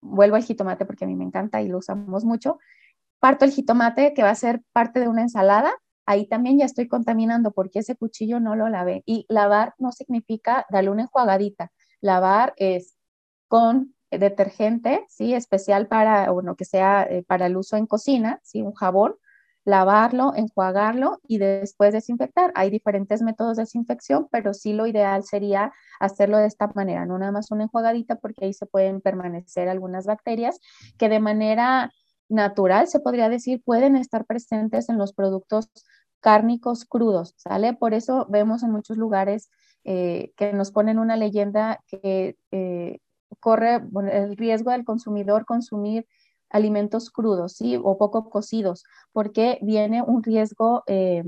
[0.00, 2.58] vuelvo al jitomate porque a mí me encanta y lo usamos mucho,
[3.20, 5.72] parto el jitomate que va a ser parte de una ensalada
[6.06, 9.02] ahí también ya estoy contaminando porque ese cuchillo no lo lavé.
[9.06, 11.72] Y lavar no significa darle una enjuagadita.
[12.00, 12.96] Lavar es
[13.48, 15.34] con detergente, ¿sí?
[15.34, 18.62] Especial para, uno que sea eh, para el uso en cocina, ¿sí?
[18.62, 19.16] Un jabón,
[19.64, 22.52] lavarlo, enjuagarlo y después desinfectar.
[22.54, 27.18] Hay diferentes métodos de desinfección, pero sí lo ideal sería hacerlo de esta manera, no
[27.18, 30.60] nada más una enjuagadita porque ahí se pueden permanecer algunas bacterias
[30.98, 31.90] que de manera
[32.28, 35.70] natural, se podría decir, pueden estar presentes en los productos
[36.20, 37.74] cárnicos crudos, ¿sale?
[37.74, 39.50] Por eso vemos en muchos lugares
[39.84, 42.98] eh, que nos ponen una leyenda que eh,
[43.40, 46.06] corre el riesgo del consumidor consumir
[46.48, 47.78] alimentos crudos, ¿sí?
[47.82, 51.24] O poco cocidos, porque viene un riesgo eh,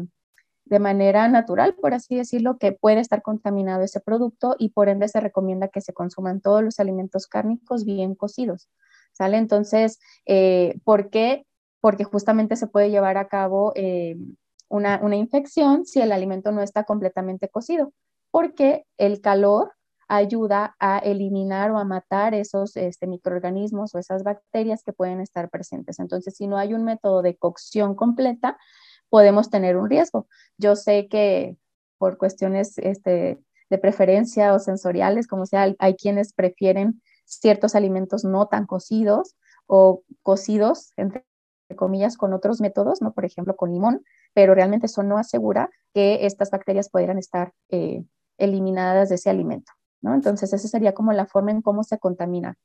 [0.64, 5.08] de manera natural, por así decirlo, que puede estar contaminado ese producto y por ende
[5.08, 8.68] se recomienda que se consuman todos los alimentos cárnicos bien cocidos,
[9.18, 11.46] Entonces, eh, ¿por qué?
[11.80, 14.16] Porque justamente se puede llevar a cabo eh,
[14.68, 17.92] una, una infección si el alimento no está completamente cocido,
[18.30, 19.72] porque el calor
[20.08, 25.50] ayuda a eliminar o a matar esos este, microorganismos o esas bacterias que pueden estar
[25.50, 25.98] presentes.
[25.98, 28.56] Entonces, si no hay un método de cocción completa,
[29.08, 30.28] podemos tener un riesgo.
[30.58, 31.56] Yo sé que
[31.98, 33.38] por cuestiones este,
[33.70, 39.36] de preferencia o sensoriales, como sea, hay, quienes prefieren ciertos alimentos no tan cocidos
[39.66, 41.26] o cocidos, entre
[41.76, 43.12] comillas, con otros métodos, ¿no?
[43.12, 48.04] Por ejemplo, con limón, pero realmente eso no asegura que estas bacterias pudieran estar eh,
[48.38, 49.72] eliminadas de ese alimento.
[50.02, 52.56] Entonces, esa sería como la forma en cómo se contamina.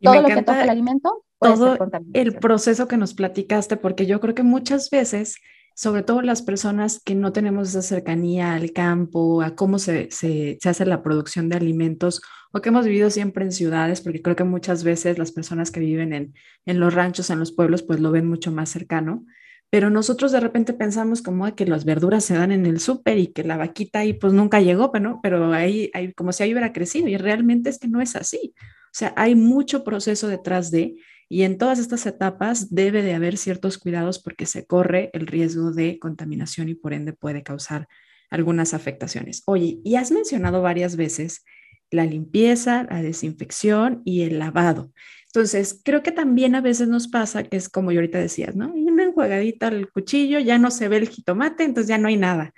[0.00, 1.76] todo lo que toca el alimento, todo
[2.12, 5.36] el proceso que nos platicaste, porque yo creo que muchas veces,
[5.74, 10.58] sobre todo las personas que no tenemos esa cercanía al campo, a cómo se, se,
[10.60, 14.36] se hace la producción de alimentos, o que hemos vivido siempre en ciudades, porque creo
[14.36, 16.34] que muchas veces las personas que viven en,
[16.66, 19.24] en los ranchos, en los pueblos, pues lo ven mucho más cercano
[19.72, 23.28] pero nosotros de repente pensamos como que las verduras se dan en el súper y
[23.28, 26.74] que la vaquita ahí pues nunca llegó, pero, pero ahí, hay como si ahí hubiera
[26.74, 28.52] crecido y realmente es que no es así.
[28.58, 30.96] O sea, hay mucho proceso detrás de
[31.32, 35.72] y en todas estas etapas debe de haber ciertos cuidados porque se corre el riesgo
[35.72, 37.88] de contaminación y por ende puede causar
[38.28, 39.42] algunas afectaciones.
[39.46, 41.42] Oye, y has mencionado varias veces
[41.90, 44.92] la limpieza, la desinfección y el lavado.
[45.28, 48.70] Entonces, creo que también a veces nos pasa que es como yo ahorita decías, ¿no?
[48.70, 52.52] Una enjuagadita al cuchillo, ya no se ve el jitomate, entonces ya no hay nada.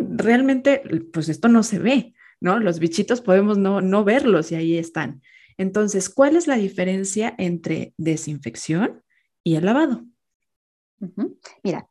[0.00, 0.80] realmente,
[1.12, 2.58] pues esto no se ve, ¿no?
[2.58, 5.20] Los bichitos podemos no, no verlos y ahí están.
[5.58, 9.02] Entonces, ¿cuál es la diferencia entre desinfección
[9.44, 10.04] y el lavado?
[11.62, 11.86] Mira,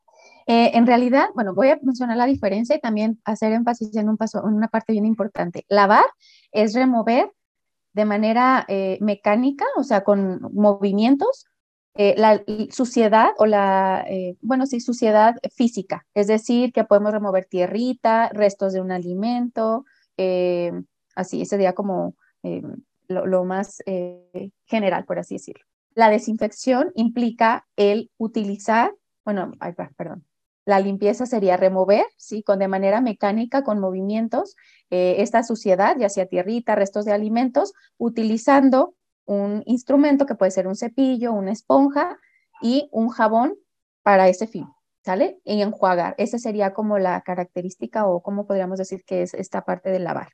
[0.47, 4.17] eh, en realidad, bueno, voy a mencionar la diferencia y también hacer énfasis en un
[4.17, 5.65] paso, en una parte bien importante.
[5.69, 6.05] Lavar
[6.51, 7.31] es remover
[7.97, 11.47] de manera eh, mecánica, o sea, con movimientos,
[11.95, 17.45] eh, la suciedad o la, eh, bueno, sí, suciedad física, es decir, que podemos remover
[17.45, 19.83] tierrita, restos de un alimento,
[21.15, 22.15] así, ese sería como
[23.07, 23.83] lo, más
[24.65, 25.63] general, por así decirlo.
[25.93, 28.93] La desinfección implica el utilizar,
[29.25, 30.25] bueno, ay, perdón,
[30.67, 32.43] la limpieza sería remover, ¿sí?
[32.43, 34.57] Con, de manera mecánica, con movimientos,
[34.89, 38.93] eh, esta suciedad, ya sea tierrita, restos de alimentos, utilizando
[39.25, 42.17] un instrumento que puede ser un cepillo, una esponja
[42.61, 43.55] y un jabón
[44.03, 44.67] para ese fin,
[45.05, 45.39] ¿sale?
[45.45, 46.15] Y enjuagar.
[46.17, 50.33] Esa sería como la característica o como podríamos decir que es esta parte de lavar.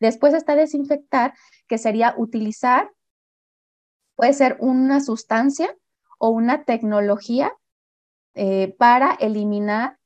[0.00, 1.34] Después está desinfectar,
[1.68, 2.90] que sería utilizar,
[4.14, 5.76] puede ser una sustancia
[6.18, 7.52] o una tecnología
[8.34, 9.98] eh, para eliminar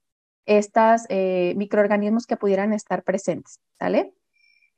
[0.47, 4.15] estos eh, microorganismos que pudieran estar presentes, ¿sale?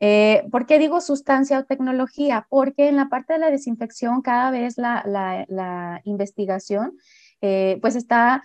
[0.01, 2.47] Eh, ¿Por qué digo sustancia o tecnología?
[2.51, 6.97] Porque en la parte de la desinfección cada vez la, investigación
[7.41, 8.43] pues está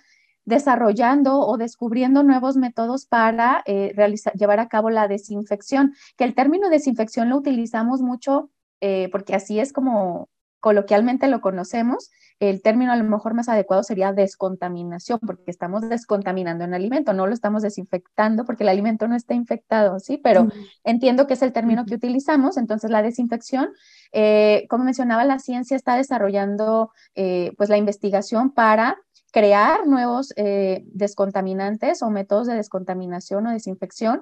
[0.48, 6.70] desarrollando o descubriendo nuevos métodos para realizar, llevar a cabo la desinfección, que el término
[6.70, 8.50] desinfección lo utilizamos mucho
[9.12, 10.30] porque así es como
[10.60, 16.66] coloquialmente lo conocemos, el término a lo mejor más adecuado sería descontaminación, porque estamos descontaminando
[16.66, 20.18] un alimento, no lo estamos desinfectando porque el alimento no está infectado, ¿sí?
[20.18, 20.48] Pero
[20.84, 23.70] entiendo que es el término que utilizamos, entonces la desinfección,
[24.12, 28.98] eh, como mencionaba, la ciencia está desarrollando eh, pues la investigación para
[29.32, 34.22] crear nuevos eh, descontaminantes o métodos de descontaminación o desinfección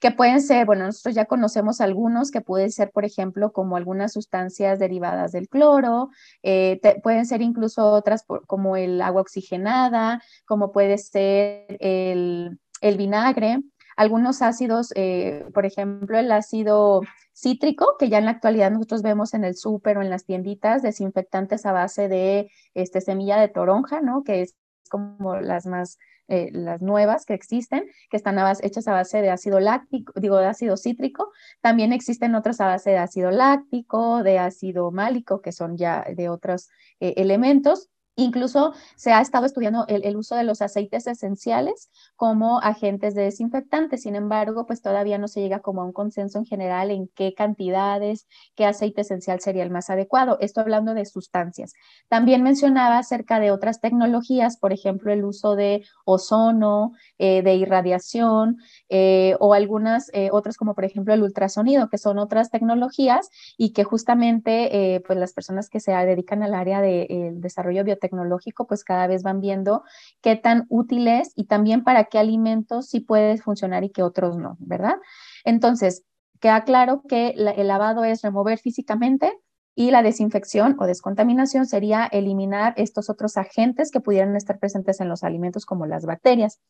[0.00, 4.14] que pueden ser, bueno, nosotros ya conocemos algunos que pueden ser, por ejemplo, como algunas
[4.14, 6.08] sustancias derivadas del cloro,
[6.42, 12.58] eh, pueden ser incluso otras como el agua oxigenada, como puede ser el,
[12.96, 13.58] vinagre,
[14.00, 17.02] algunos ácidos, eh, por ejemplo, el ácido
[17.34, 20.80] cítrico, que ya en la actualidad nosotros vemos en el súper o en las tienditas,
[20.80, 24.24] desinfectantes a base de este, semilla de toronja, ¿no?
[24.24, 24.56] Que es
[24.88, 29.60] como las más eh, las nuevas que existen, que están hechas a base de ácido
[29.60, 31.30] láctico, digo, de ácido cítrico.
[31.60, 36.30] También existen otras a base de ácido láctico, de ácido málico, que son ya de
[36.30, 37.90] otros eh, elementos.
[38.16, 44.02] Incluso se ha estado estudiando el, uso de los aceites esenciales como agentes de desinfectantes.
[44.02, 47.32] Sin embargo, pues todavía no se llega como a un consenso en general en qué
[47.34, 50.36] cantidades, qué aceite esencial sería el más adecuado.
[50.40, 51.72] Esto hablando de sustancias.
[52.08, 58.58] También mencionaba acerca de otras tecnologías, por ejemplo, el uso de ozono, eh, de irradiación
[58.90, 63.72] eh, o algunas eh, otras como por ejemplo el ultrasonido, que son otras tecnologías y
[63.72, 68.84] que justamente pues las personas que se dedican al área del desarrollo biotecnológico tecnológico, pues
[68.84, 69.84] cada vez van viendo
[70.20, 74.36] qué tan útil es y también para qué alimentos sí puede funcionar y qué otros
[74.36, 74.96] no, ¿verdad?
[75.44, 76.04] Entonces,
[76.40, 79.32] queda claro que el lavado es remover físicamente
[79.74, 85.08] y la desinfección o descontaminación sería eliminar estos otros agentes que pudieran estar presentes en
[85.08, 86.60] los alimentos como las bacterias.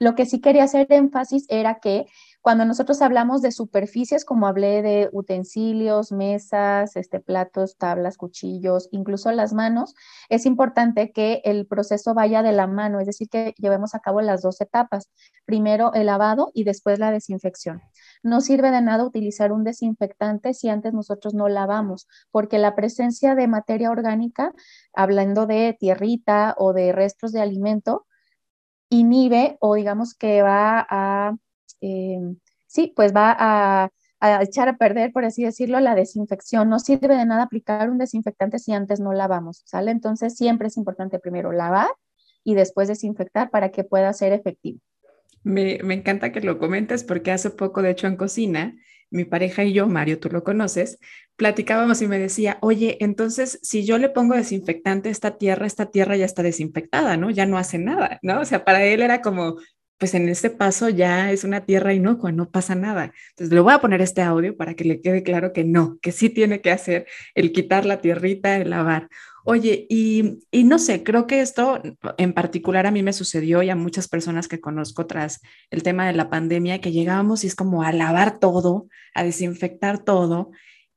[0.00, 2.06] Lo que sí quería hacer énfasis era que
[2.46, 9.32] cuando nosotros hablamos de superficies, como hablé de utensilios, mesas, este, platos, tablas, cuchillos, incluso
[9.32, 9.96] las manos,
[10.28, 14.20] es importante que el proceso vaya de la mano, es decir, que llevemos a cabo
[14.20, 15.10] las dos etapas.
[15.44, 17.82] Primero el lavado y después la desinfección.
[18.22, 23.34] No sirve de nada utilizar un desinfectante si antes nosotros no lavamos, porque la presencia
[23.34, 24.52] de materia orgánica,
[24.92, 28.06] hablando de tierrita o de restos de alimento,
[28.88, 31.34] inhibe o digamos que va a
[31.86, 32.20] eh,
[32.66, 33.90] sí, pues va a,
[34.40, 36.68] echar a perder, por así decirlo, la desinfección.
[36.68, 39.92] No sirve de nada aplicar un desinfectante si antes no lavamos, ¿sale?
[39.92, 41.88] Entonces siempre es importante primero lavar
[42.42, 44.80] y después desinfectar para que pueda ser efectivo.
[45.44, 48.74] Me, me, encanta que lo comentes porque hace poco, de hecho, en cocina,
[49.10, 50.98] mi pareja y yo, Mario, tú lo conoces,
[51.36, 55.90] platicábamos y me decía, oye, entonces si yo le pongo desinfectante a esta tierra, esta
[55.90, 57.30] tierra ya está desinfectada, ¿no?
[57.30, 58.40] Ya no hace nada, ¿no?
[58.40, 59.56] O sea, para él era como,
[59.98, 63.12] pues en este paso ya es una tierra inocua, no pasa nada.
[63.30, 66.12] Entonces le voy a poner este audio para que le quede claro que no, que
[66.12, 69.08] sí tiene que hacer el quitar la tierrita, el lavar.
[69.48, 71.80] Oye, y, no sé, creo que esto
[72.18, 76.04] en particular a mí me sucedió y a muchas personas que conozco tras el tema
[76.06, 80.50] de la pandemia, que llegábamos y es como a lavar todo, a desinfectar todo.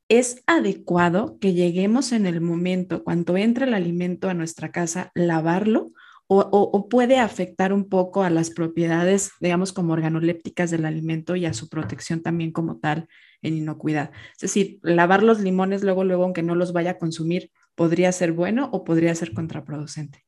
[0.10, 5.92] ¿Es adecuado que lleguemos en el momento, cuando entra el alimento a nuestra casa, lavarlo?
[6.32, 11.54] O, puede afectar un poco a las propiedades, digamos, como organolépticas del alimento y a
[11.54, 13.08] su protección también como tal
[13.42, 14.12] en inocuidad.
[14.34, 18.34] Es decir, lavar los limones luego, luego, aunque no los vaya a consumir, podría ser
[18.34, 20.24] bueno o podría ser contraproducente.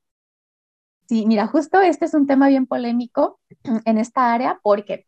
[1.07, 3.39] Sí, mira, justo este es un tema bien polémico
[3.85, 5.05] en esta área porque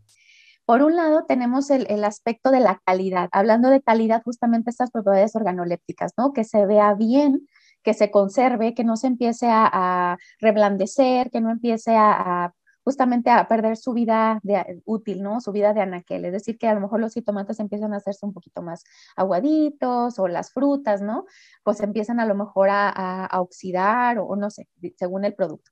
[0.66, 4.92] por un lado tenemos el, el, aspecto de la calidad, hablando de calidad, justamente estas
[4.92, 6.34] propiedades organolépticas, ¿no?
[6.34, 7.48] Que se vea bien,
[7.84, 13.48] que se conserve, que no se empiece a, reblandecer, que no empiece a, justamente a
[13.48, 15.42] perder su vida de, útil, ¿no?
[15.42, 16.26] Su vida de anaquel.
[16.26, 18.84] Es decir, que a lo mejor los jitomates empiezan a hacerse un poquito más
[19.16, 21.26] aguaditos o las frutas, ¿no?
[21.64, 24.68] Pues empiezan a lo mejor a, oxidar o, no sé,
[24.98, 25.72] según el producto.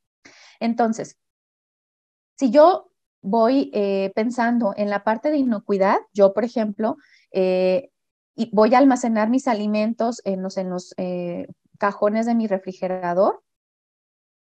[0.59, 1.17] Entonces,
[2.37, 6.97] si yo voy eh, pensando en la parte de inocuidad, yo, por ejemplo,
[7.31, 7.91] eh,
[8.35, 11.47] y voy a almacenar mis alimentos en los, en los eh,
[11.81, 13.41] cajones de mi refrigerador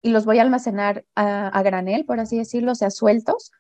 [0.01, 3.53] y los voy a almacenar a, granel, por así decirlo, o sea, sueltos.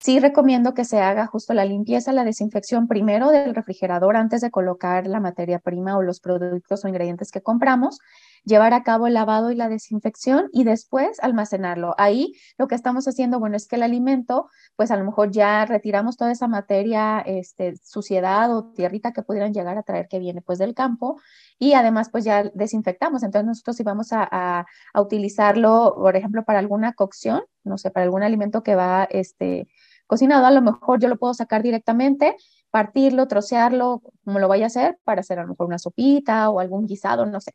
[0.00, 4.50] Sí recomiendo que se haga justo la limpieza, la desinfección primero del refrigerador antes de
[4.50, 7.98] colocar la materia prima o los productos o ingredientes que compramos,
[8.44, 11.94] llevar a cabo el lavado y la desinfección y después almacenarlo.
[11.98, 15.64] Ahí lo que estamos haciendo, bueno, es que el alimento, pues a lo mejor ya
[15.66, 20.42] retiramos toda esa materia, este, suciedad o tierrita que pudieran llegar a traer que viene
[20.42, 21.20] pues del campo
[21.58, 23.22] y además pues ya desinfectamos.
[23.22, 27.90] Entonces nosotros si vamos a, a, a utilizarlo, por ejemplo, para alguna cocción, no sé,
[27.90, 29.68] para algún alimento que va, este,
[30.08, 32.34] cocinado, a lo mejor yo lo puedo sacar directamente,
[32.70, 36.58] partirlo, trocearlo, como lo vaya a hacer, para hacer a lo mejor una sopita o
[36.60, 37.52] algún guisado, no sé.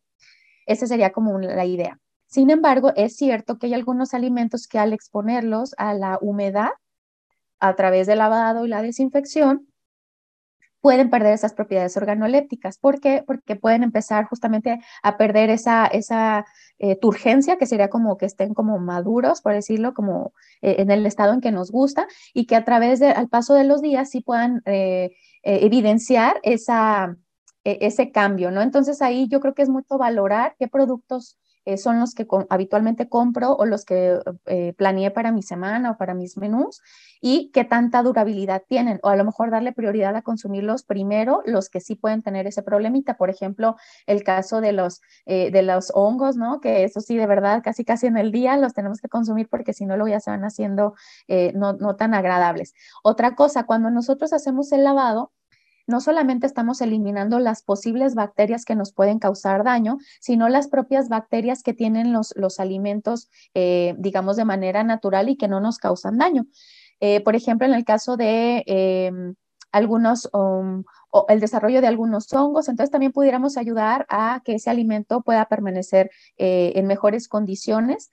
[0.66, 2.00] Esa sería como la idea.
[2.28, 6.70] Sin embargo, es cierto que hay algunos alimentos que al exponerlos a la humedad,
[7.60, 9.68] a través del lavado y la desinfección,
[10.84, 12.78] pueden perder esas propiedades organolépticas.
[12.78, 13.24] ¿Por qué?
[13.26, 16.46] Porque pueden empezar justamente a perder esa, esa
[16.78, 21.06] eh, turgencia, que sería como que estén como maduros, por decirlo, como eh, en el
[21.06, 24.20] estado en que nos gusta, y que a través del paso de los días sí
[24.20, 25.12] puedan eh,
[25.44, 27.16] evidenciar esa,
[27.64, 28.62] ese cambio, ¿no?
[28.62, 33.08] Entonces ahí yo creo que es mucho valorar qué productos eh, son los que habitualmente
[33.08, 36.82] compro o los que eh, planeé para mi semana o para mis menús
[37.22, 39.00] y qué tanta durabilidad tienen.
[39.02, 42.64] O a lo mejor darle prioridad a consumirlos primero, los que sí pueden tener ese
[42.64, 43.16] problemita.
[43.16, 46.60] Por ejemplo, el caso de los, eh, de los hongos, ¿no?
[46.60, 49.74] Que eso sí, de verdad, casi casi en el día los tenemos que consumir porque
[49.74, 50.96] si no, luego ya se van haciendo
[51.54, 52.74] no, no tan agradables.
[53.04, 55.32] Otra cosa, cuando nosotros hacemos el lavado,
[55.88, 61.10] no solamente estamos eliminando las posibles bacterias que nos pueden causar daño, sino las propias
[61.10, 65.78] bacterias que tienen los, los alimentos, eh, digamos, de manera natural y que no nos
[65.78, 66.46] causan daño.
[67.00, 69.36] Eh, por ejemplo, en el caso de em,
[69.72, 74.70] algunos, um, o el desarrollo de algunos hongos, entonces también pudiéramos ayudar a que ese
[74.70, 78.10] alimento pueda permanecer eh, en mejores condiciones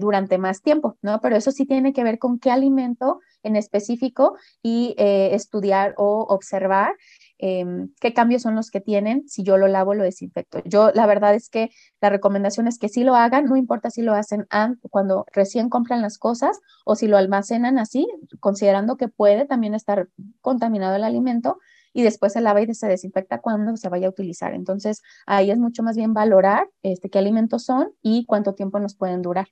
[0.00, 1.20] durante más tiempo, ¿no?
[1.20, 6.26] Pero eso sí tiene que ver con qué alimento en específico y eh, estudiar o
[6.28, 6.96] observar
[7.38, 10.60] em, qué cambios son los que tienen si yo lo lavo, lo desinfecto.
[10.64, 11.70] Yo la verdad es que
[12.00, 14.46] la recomendación es que sí lo hagan, no importa si lo hacen
[14.90, 18.08] cuando recién compran las cosas o si lo almacenan así,
[18.40, 20.08] considerando que puede también estar
[20.40, 21.58] contaminado el alimento
[21.92, 24.52] y después se lava y se desinfecta cuando se vaya a utilizar.
[24.54, 28.96] Entonces, ahí es mucho más bien valorar este, qué alimentos son y cuánto tiempo nos
[28.96, 29.46] pueden durar.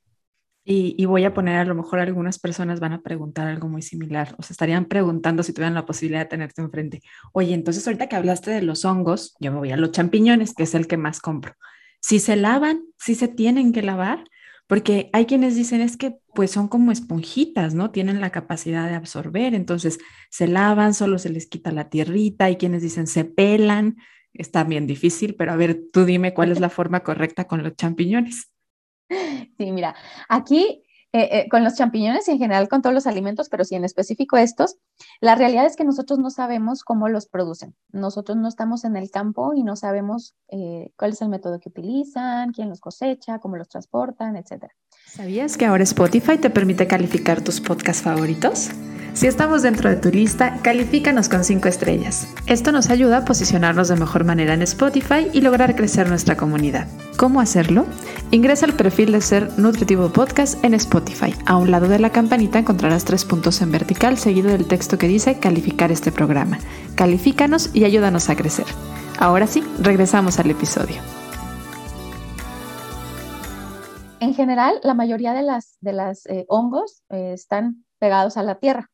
[0.65, 4.33] Y, voy a poner, a lo mejor algunas personas van a preguntar algo muy similar,
[4.37, 7.01] o estarían preguntando si tuvieran la posibilidad de tenerte enfrente.
[7.33, 10.63] Oye, entonces ahorita que hablaste de los hongos, yo me voy a los champiñones, que
[10.63, 11.53] es el que más compro.
[11.99, 14.23] Si se lavan, si se tienen que lavar,
[14.67, 17.91] porque hay quienes dicen es que pues son como esponjitas, ¿no?
[17.91, 19.99] Tienen la capacidad de absorber, entonces
[20.29, 23.97] se lavan, solo se les quita la tierrita, hay quienes dicen se pelan,
[24.33, 27.75] está bien difícil, pero a ver, tú dime cuál es la forma correcta con los
[27.75, 28.52] champiñones.
[29.57, 29.95] Sí, mira,
[30.29, 30.83] aquí
[31.15, 33.85] eh, eh, con los champiñones y en general con todos los alimentos, pero sí en
[33.85, 34.77] específico estos,
[35.21, 37.75] la realidad es que nosotros no sabemos cómo los producen.
[37.91, 41.69] Nosotros no estamos en el campo y no sabemos eh, cuál es el método que
[41.69, 44.71] utilizan, quién los cosecha, cómo los transportan, etc.
[45.05, 48.71] ¿Sabías que ahora Spotify te permite calificar tus podcasts favoritos?
[49.13, 52.27] Si estamos dentro de tu lista, califícanos con 5 estrellas.
[52.47, 56.87] Esto nos ayuda a posicionarnos de mejor manera en Spotify y lograr crecer nuestra comunidad.
[57.15, 57.85] ¿Cómo hacerlo?
[58.31, 61.35] Ingresa al perfil de Ser Nutritivo Podcast en Spotify.
[61.45, 65.07] A un lado de la campanita encontrarás tres puntos en vertical seguido del texto que
[65.07, 66.57] dice calificar este programa.
[66.95, 68.65] Califícanos y ayúdanos a crecer.
[69.19, 70.95] Ahora sí, regresamos al episodio.
[74.19, 75.91] En general, la mayoría de las, de
[76.29, 78.89] eh, hongos eh, están pegados a la tierra.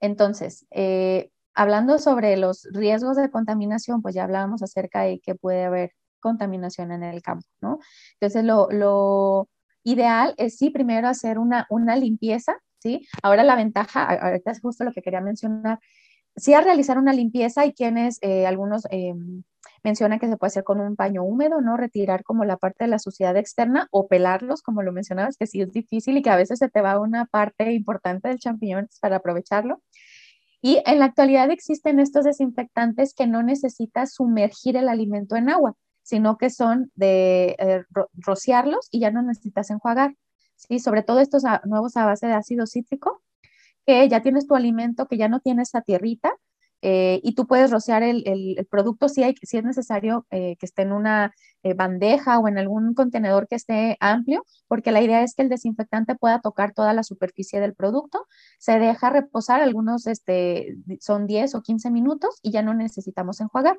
[0.00, 5.64] Entonces, eh, hablando sobre los riesgos de contaminación, pues ya hablábamos acerca de que puede
[5.64, 7.78] haber contaminación en el campo, ¿no?
[8.20, 9.48] Entonces, lo,
[9.84, 13.06] ideal es sí primero hacer una, una limpieza, ¿sí?
[13.22, 15.78] Ahora la ventaja, ahorita es justo lo que quería mencionar,
[16.36, 19.42] sí a realizar una limpieza y quienes, eh, algunos em,
[19.82, 21.76] mencionan que se puede hacer con un paño húmedo, ¿no?
[21.76, 25.60] Retirar como la parte de la suciedad externa o pelarlos, como lo mencionabas, que sí
[25.62, 29.16] es difícil y que a veces se te va una parte importante del champiñón para
[29.16, 29.82] aprovecharlo.
[30.60, 35.74] Y en la actualidad existen estos desinfectantes que no necesitas sumergir el alimento en agua,
[36.02, 37.84] sino que son de eh,
[38.14, 40.16] rociarlos y ya no necesitas enjuagar.
[40.56, 40.80] ¿sí?
[40.80, 43.22] Sobre todo estos nuevos a base de ácido cítrico,
[43.86, 46.32] que ya tienes tu alimento, que ya no tienes esa tierrita,
[46.82, 50.66] eh, y tú puedes rociar el, el, producto si, hay, si es necesario eh, que
[50.66, 55.22] esté en una eh, bandeja o en algún contenedor que esté amplio, porque la idea
[55.22, 58.26] es que el desinfectante pueda tocar toda la superficie del producto.
[58.58, 63.78] Se deja reposar, algunos este, son 10 o 15 minutos y ya no necesitamos enjuagar.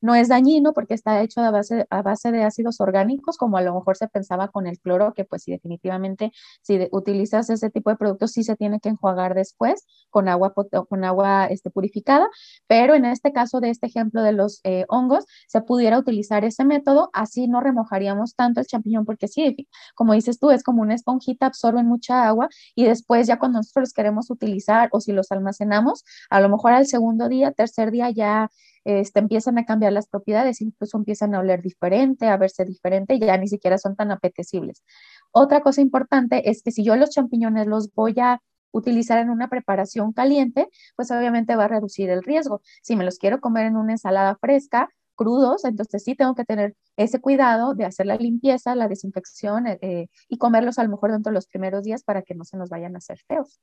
[0.00, 3.62] No es dañino porque está hecho a base, a base de ácidos orgánicos, como a
[3.62, 7.90] lo mejor se pensaba con el cloro, que pues sí, definitivamente si utilizas ese tipo
[7.90, 10.54] de productos sí se tiene que enjuagar después con agua,
[10.88, 12.28] con agua este, purificada,
[12.66, 16.64] pero en este caso de este ejemplo de los eh, hongos, se pudiera utilizar ese
[16.64, 20.94] método, así no remojaríamos tanto el champiñón, porque sí, como dices tú, es como una
[20.94, 25.30] esponjita, absorben mucha agua y después ya cuando nosotros los queremos utilizar o si los
[25.32, 28.50] almacenamos, a lo mejor al segundo día, tercer día ya
[28.86, 33.36] este, empiezan a cambiar las propiedades, incluso empiezan a oler diferente, a verse diferente, ya
[33.36, 34.84] ni siquiera son tan apetecibles.
[35.32, 39.48] Otra cosa importante es que si yo los champiñones los voy a utilizar en una
[39.48, 42.60] preparación caliente, pues obviamente va a reducir el riesgo.
[42.82, 46.76] Si me los quiero comer en una ensalada fresca, crudos, entonces sí tengo que tener
[46.96, 51.10] ese cuidado de hacer la limpieza, la desinfección eh, eh, y comerlos a lo mejor
[51.10, 53.60] dentro de los primeros días para que no se nos vayan a hacer feos.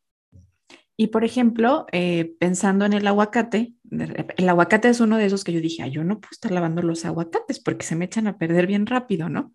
[0.95, 5.51] Y por ejemplo, eh, pensando en el aguacate, el aguacate es uno de esos que
[5.51, 8.67] yo dije, yo no puedo estar lavando los aguacates porque se me echan a perder
[8.67, 9.53] bien rápido, ¿no?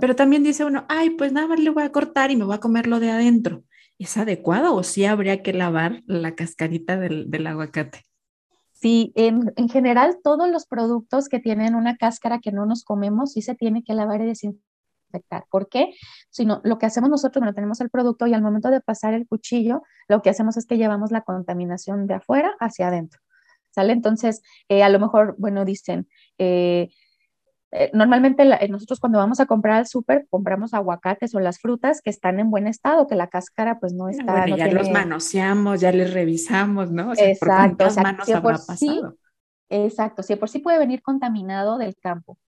[0.00, 2.56] Pero también dice uno, ay, pues nada más le voy a cortar y me voy
[2.56, 3.64] a comer lo de adentro.
[3.98, 8.04] ¿Es adecuado o sí habría que lavar la cascarita del, del aguacate?
[8.72, 13.32] Sí, en, en, general todos los productos que tienen una cáscara que no nos comemos
[13.34, 14.69] sí se tiene que lavar y desinfectar
[15.10, 15.44] desinfectar.
[15.50, 15.94] ¿Por qué?
[16.30, 19.26] Sino lo que hacemos nosotros, bueno, tenemos el producto y al momento de pasar el
[19.26, 23.20] cuchillo, lo que hacemos es que llevamos la contaminación de afuera hacia adentro.
[23.70, 23.92] ¿Sale?
[23.92, 26.08] Entonces, eh, a lo mejor, bueno, dicen,
[26.38, 26.88] eh,
[27.70, 32.10] eh, normalmente nosotros cuando vamos a comprar al súper compramos aguacates o las frutas que
[32.10, 34.32] están en buen estado, que la cáscara pues no está.
[34.32, 37.10] Bueno, ya los manoseamos, ya les revisamos, ¿no?
[37.10, 39.16] O sea, exacto, por manos habrá pasado.
[39.68, 42.38] exacto, si por sí puede venir contaminado del campo,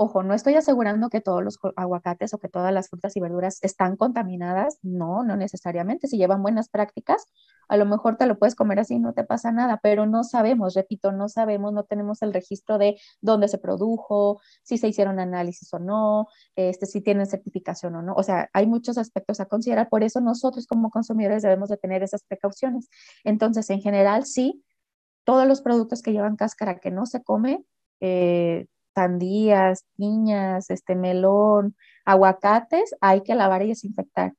[0.00, 3.58] Ojo, no estoy asegurando que todos los aguacates o que todas las frutas y verduras
[3.62, 6.06] están contaminadas, no, no necesariamente.
[6.06, 7.26] Si llevan buenas prácticas,
[7.68, 10.74] a lo mejor te lo puedes comer así, no te pasa nada, pero no sabemos,
[10.74, 15.74] repito, no sabemos, no tenemos el registro de dónde se produjo, si se hicieron análisis
[15.74, 18.14] o no, este, si tienen certificación o no.
[18.14, 22.04] O sea, hay muchos aspectos a considerar, por eso nosotros como consumidores debemos de tener
[22.04, 22.88] esas precauciones.
[23.24, 24.64] Entonces, en general, sí,
[25.24, 27.64] todos los productos que llevan cáscara que no se come,
[27.98, 28.68] eh,
[28.98, 34.34] sandías, piñas, este melón, aguacates, hay que lavar y desinfectar.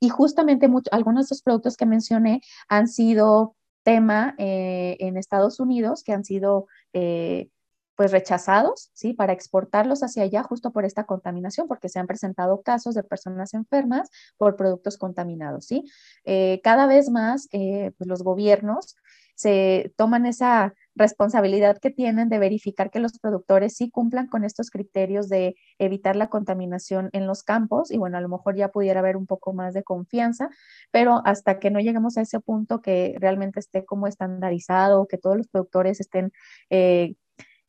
[0.00, 6.02] Y justamente algunos de estos productos que mencioné han sido tema eh, en Estados Unidos,
[6.04, 7.48] que han sido eh,
[7.96, 9.14] pues rechazados, ¿sí?
[9.14, 13.54] Para exportarlos hacia allá justo por esta contaminación, porque se han presentado casos de personas
[13.54, 15.84] enfermas por productos contaminados, ¿sí?
[16.24, 18.96] Eh, cada vez más pues los gobiernos
[19.34, 24.70] se toman esa responsabilidad que tienen de verificar que los productores sí cumplan con estos
[24.70, 29.00] criterios de evitar la contaminación en los campos y bueno, a lo mejor ya pudiera
[29.00, 30.50] haber un poco más de confianza,
[30.90, 35.36] pero hasta que no lleguemos a ese punto que realmente esté como estandarizado, que todos
[35.36, 36.32] los productores estén
[36.70, 37.14] eh,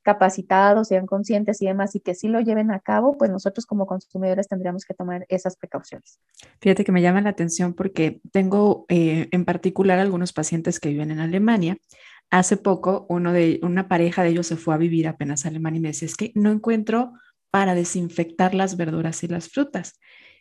[0.03, 3.87] capacitados, sean conscientes y demás, y que sí lo lleven a cabo, pues nosotros como
[3.87, 6.19] consumidores tendríamos que tomar esas precauciones.
[6.61, 11.11] Fíjate que me llama la atención porque tengo eh, en particular algunos pacientes que viven
[11.11, 11.77] en Alemania.
[12.29, 15.79] Hace poco uno de, una pareja de ellos se fue a vivir apenas a Alemania
[15.79, 17.13] y me decía, es que no encuentro
[17.49, 19.99] para desinfectar las verduras y las frutas.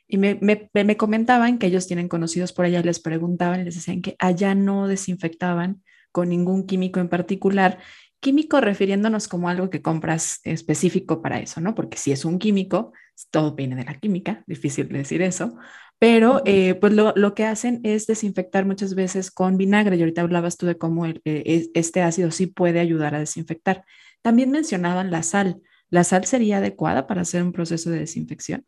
[0.09, 4.03] Y me, me, me comentaban que ellos tienen conocidos por allá, les preguntaban les decían
[4.03, 7.79] que allá no desinfectaban con ningún químico en particular
[8.23, 11.75] Químico refiriéndonos como algo que compras específico para eso, ¿no?
[11.75, 12.93] Porque si es un químico,
[13.33, 15.57] todo viene de la química, difícil decir eso,
[15.99, 20.21] pero eh, pues lo, lo, que hacen es desinfectar muchas veces con vinagre y ahorita
[20.21, 23.85] hablabas tú de cómo el, eh, este ácido sí puede ayudar a desinfectar.
[24.23, 25.61] También mencionaban la sal.
[25.91, 28.65] ¿La sal sería adecuada para hacer un proceso de desinfección?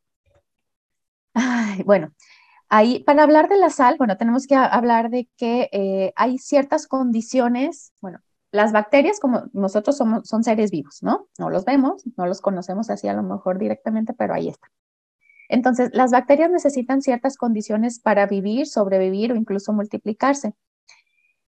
[1.32, 2.12] Ay, bueno,
[2.68, 6.88] Ahí, para hablar de la sal, bueno, tenemos que hablar de que eh, hay ciertas
[6.88, 8.18] condiciones, bueno,
[8.55, 11.26] las bacterias, como nosotros somos, son seres vivos, ¿no?
[11.40, 14.70] No los vemos, no los conocemos así a lo mejor directamente, pero ahí están.
[15.48, 20.55] Entonces, las bacterias necesitan ciertas condiciones para vivir, sobrevivir o incluso multiplicarse.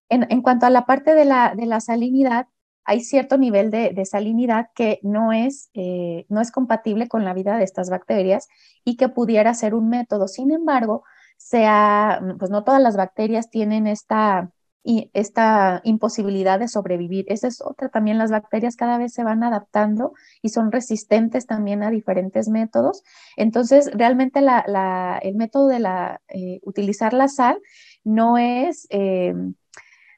[0.09, 2.49] En, cuanto a la parte de la, de la salinidad,
[2.85, 7.57] hay cierto nivel de, salinidad que no es, eh, no es compatible con la vida
[7.57, 8.49] de estas bacterias
[8.85, 10.27] y que pudiera ser un método.
[10.27, 11.05] Sin embargo,
[11.37, 14.51] sea, pues no todas las bacterias tienen esta,
[14.89, 17.25] y esta imposibilidad de sobrevivir.
[17.29, 17.89] Esa es otra.
[17.89, 20.13] También las bacterias cada vez se van adaptando
[20.43, 23.03] y son resistentes también a diferentes métodos.
[23.37, 27.61] Entonces, realmente el método de la, eh, utilizar la sal
[28.05, 29.35] no es eh,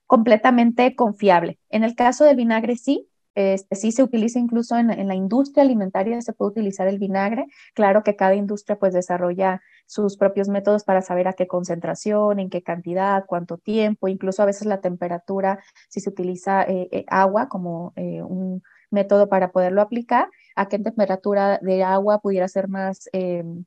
[0.06, 1.58] completamente confiable.
[1.70, 3.08] En el caso del vinagre sí,
[3.38, 7.46] este, sí se utiliza incluso en, la industria alimentaria, se puede utilizar el vinagre.
[7.72, 12.50] Claro que cada industria pues desarrolla sus propios métodos para saber a qué concentración, en
[12.50, 17.48] qué cantidad, cuánto tiempo, incluso a veces la temperatura, si se utiliza eh, eh, agua
[17.48, 18.60] como eh, un
[18.90, 20.28] método para poderlo aplicar,
[20.58, 23.08] a qué temperatura de agua pudiera ser más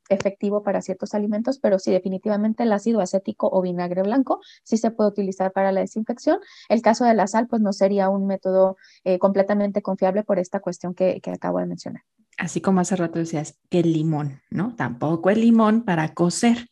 [0.10, 4.92] efectivo para ciertos alimentos, pero sí, definitivamente el ácido acético o vinagre blanco sí se
[4.92, 6.40] puede utilizar para la desinfección.
[6.70, 8.78] El caso de la sal, pues no sería un método
[9.20, 12.04] completamente confiable por esta cuestión que acabo de mencionar
[12.38, 14.76] así como hace rato decías, que el limón, ¿no?
[14.76, 16.70] Tampoco el limón para cocer.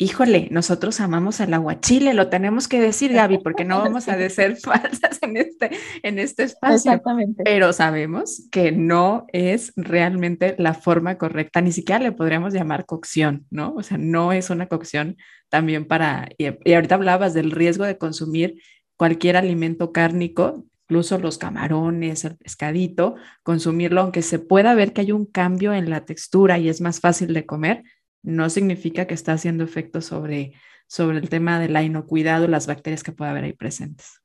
[0.00, 4.56] Híjole, nosotros amamos el aguachile, lo tenemos que decir, Gaby, porque no vamos a ser
[4.62, 5.70] falsas en este,
[6.04, 6.92] en este espacio.
[6.92, 7.42] Exactamente.
[7.44, 13.46] Pero sabemos que no es realmente la forma correcta, ni siquiera le podríamos llamar cocción,
[13.50, 13.74] ¿no?
[13.74, 15.16] O sea, no es una cocción
[15.48, 18.62] también para, y, y ahorita hablabas del riesgo de consumir
[18.96, 25.12] cualquier alimento cárnico incluso los camarones, el pescadito, consumirlo, aunque se pueda ver que hay
[25.12, 27.84] un cambio en la textura y es más fácil de comer,
[28.22, 30.52] no significa que está haciendo efecto sobre,
[30.86, 34.20] sobre el tema de la inocuidad o las bacterias que pueda haber ahí presentes.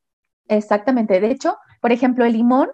[0.48, 1.20] Exactamente.
[1.20, 2.70] De hecho, por ejemplo, el limón,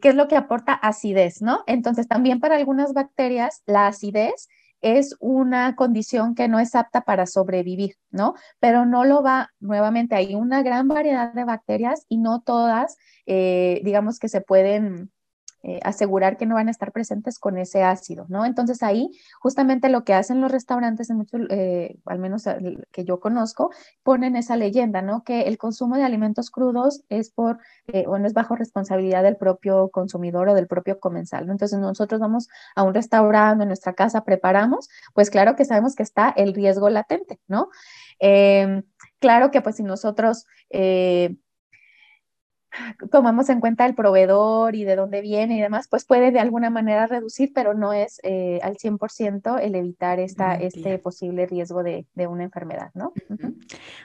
[0.00, 1.64] ¿qué es lo que aporta acidez, no?
[1.66, 4.48] Entonces, también para algunas bacterias, la acidez
[4.80, 8.34] es una condición que no es apta para sobrevivir, ¿no?
[8.60, 12.96] Pero no lo va, nuevamente, hay una gran variedad de bacterias y no todas,
[13.26, 15.10] eh, digamos que se pueden
[15.64, 18.44] eh, asegurar que no van a estar presentes con ese ácido, ¿no?
[18.44, 22.44] Entonces ahí justamente lo que hacen los restaurantes, en eh, al menos
[22.92, 23.72] que yo conozco,
[24.04, 25.24] ponen esa leyenda, ¿no?
[25.24, 29.88] Que el consumo de alimentos crudos es por, eh, bueno, es bajo responsabilidad del propio
[29.88, 31.52] consumidor o del propio comensal, ¿no?
[31.52, 36.04] Entonces nosotros vamos a un restaurante, en nuestra casa preparamos, pues claro que sabemos que
[36.04, 37.68] está el riesgo latente, ¿no?
[38.20, 38.84] Em,
[39.18, 40.46] claro que pues si nosotros
[43.10, 46.70] tomamos en cuenta el proveedor y de dónde viene y demás, pues puede de alguna
[46.70, 52.06] manera reducir, pero no es eh, al 100% el evitar esta, este posible riesgo de,
[52.14, 53.12] de una enfermedad, ¿no?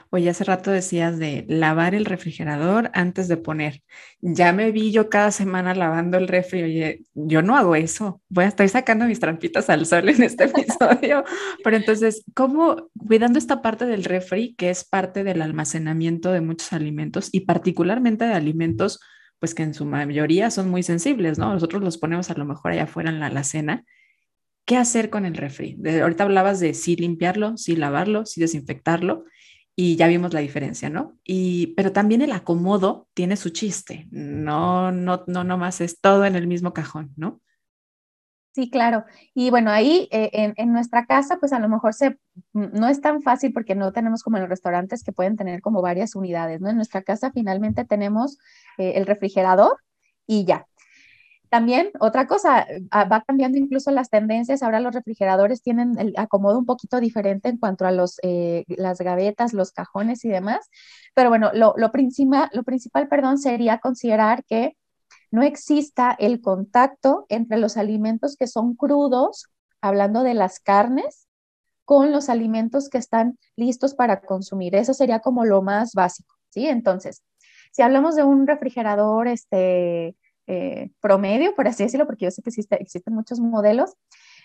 [0.09, 3.81] Oye, hace rato decías de lavar el refrigerador antes de poner.
[4.21, 8.45] Ya me vi yo cada semana lavando el refri, oye, yo no hago eso, voy
[8.45, 11.23] a estar sacando mis trampitas al sol en este episodio,
[11.63, 16.73] pero entonces, ¿cómo cuidando esta parte del refri, que es parte del almacenamiento de muchos
[16.73, 18.52] alimentos y particularmente de alimentos?
[19.39, 21.53] Pues que en su mayoría son muy sensibles, ¿no?
[21.53, 23.83] Nosotros los ponemos a lo mejor allá afuera en la alacena.
[24.65, 25.77] ¿Qué hacer con el refri?
[26.01, 29.25] ahorita hablabas de sí limpiarlo, sí lavarlo, sí desinfectarlo
[29.75, 31.17] y ya vimos la diferencia, ¿no?
[31.23, 36.35] Y, pero también el acomodo tiene su chiste, no, no, no nomás es todo en
[36.35, 37.41] el mismo cajón, ¿no?
[38.53, 39.03] Sí, claro.
[39.33, 42.19] Y bueno, ahí eh, en, nuestra casa, pues a lo mejor se,
[42.53, 45.81] no es tan fácil porque no tenemos como en los restaurantes que pueden tener como
[45.81, 46.69] varias unidades, ¿no?
[46.69, 48.37] En nuestra casa finalmente tenemos
[48.77, 49.77] eh, el refrigerador
[50.27, 50.67] y ya.
[51.49, 54.61] También otra cosa, ah, va cambiando incluso las tendencias.
[54.61, 58.99] Ahora los refrigeradores tienen el acomodo un poquito diferente en cuanto a los, eh, las
[58.99, 60.69] gavetas, los cajones y demás.
[61.15, 64.77] Pero bueno, lo, lo, principal, lo principal, perdón, sería considerar que
[65.33, 69.47] no exista el contacto entre los alimentos que son crudos,
[69.81, 71.27] hablando de las carnes,
[71.85, 74.75] con los alimentos que están listos para consumir.
[74.75, 76.67] Eso sería como lo más básico, ¿sí?
[76.67, 77.23] Entonces,
[77.71, 80.15] si hablamos de un refrigerador este,
[80.45, 83.95] eh, promedio, por así decirlo, porque yo sé que existen muchos modelos,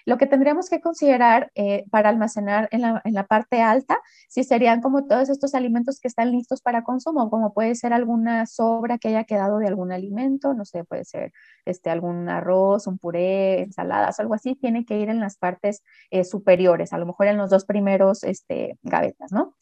[0.04, 5.06] lo que tendríamos que considerar eh, para almacenar en la, parte alta, si serían como
[5.06, 9.24] todos estos alimentos que están listos para consumo, como puede ser alguna sobra que haya
[9.24, 11.32] quedado de algún alimento, no sé, puede ser
[11.64, 16.24] este, algún arroz, un puré, ensaladas, algo así, tiene que ir en las partes eh,
[16.24, 19.54] superiores, a lo mejor en los dos primeros este, gavetas, ¿no?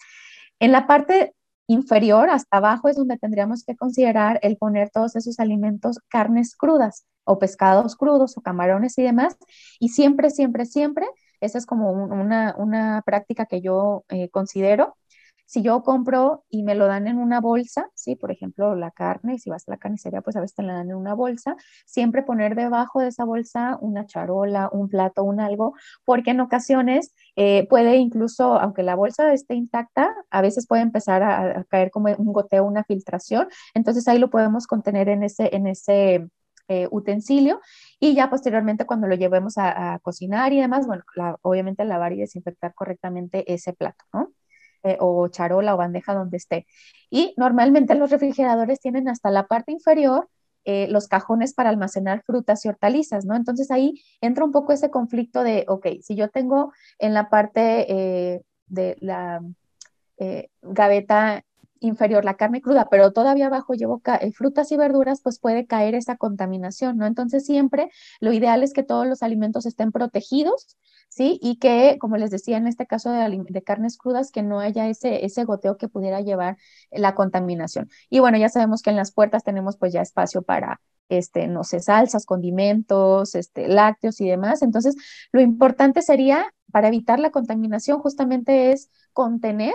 [0.58, 1.35] En la parte
[1.66, 7.06] inferior hasta abajo es donde tendríamos que considerar el poner todos esos alimentos, carnes crudas
[7.24, 9.36] o pescados crudos o camarones y demás.
[9.80, 11.06] Y siempre, siempre, siempre,
[11.40, 14.96] esa es como una, práctica que yo eh, considero,
[15.46, 19.38] si yo compro y me lo dan en una bolsa, sí, por ejemplo, la carne,
[19.38, 22.22] si vas a la carnicería, pues a veces te la dan en una bolsa, siempre
[22.22, 25.74] poner debajo de esa bolsa una charola, un plato, un algo,
[26.04, 31.22] porque en ocasiones eh, puede incluso, aunque la bolsa esté intacta, a veces puede empezar
[31.22, 35.66] a, caer como un goteo, una filtración, entonces ahí lo podemos contener en ese, en
[35.66, 36.28] ese
[36.68, 37.60] eh, utensilio
[38.00, 41.04] y ya posteriormente cuando lo llevemos a, cocinar y demás, bueno,
[41.42, 44.32] obviamente lavar y desinfectar correctamente ese plato, ¿no?
[44.86, 46.64] Eh, o charola o bandeja donde esté.
[47.10, 50.28] Y normalmente los refrigeradores tienen hasta la parte inferior
[50.64, 53.34] eh, los cajones para almacenar frutas y hortalizas, ¿no?
[53.34, 57.86] Entonces ahí entra un poco ese conflicto de, ok, si yo tengo en la parte
[57.92, 59.40] eh, de la
[60.62, 61.44] gaveta
[61.86, 64.02] inferior la carne cruda, pero todavía abajo llevo
[64.34, 67.06] frutas y verduras, pues puede caer esa contaminación, ¿no?
[67.06, 70.76] Entonces siempre lo ideal es que todos los alimentos estén protegidos
[71.08, 71.38] ¿sí?
[71.42, 75.24] Y que, como les decía, en este caso de, carnes crudas, que no haya ese,
[75.24, 76.56] ese goteo que pudiera llevar
[76.90, 77.88] la contaminación.
[78.10, 81.64] Y bueno, ya sabemos que en las puertas tenemos pues ya espacio para, este, no
[81.64, 84.62] sé, salsas, condimentos, este, lácteos y demás.
[84.62, 84.96] Entonces,
[85.32, 89.74] lo importante sería, para evitar la contaminación, justamente es contener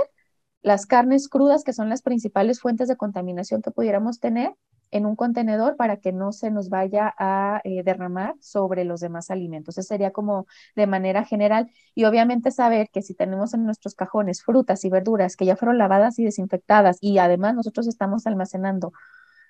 [0.62, 4.56] las carnes crudas, que son las principales fuentes de contaminación que pudiéramos tener,
[4.92, 9.32] en un contenedor para que no se nos vaya a eh, derramar sobre los demás
[9.32, 9.78] alimentos.
[9.78, 11.72] Eso sería como de manera general.
[11.96, 15.78] Y obviamente saber que si tenemos en nuestros cajones frutas y verduras que ya fueron
[15.78, 18.92] lavadas y desinfectadas y además nosotros estamos almacenando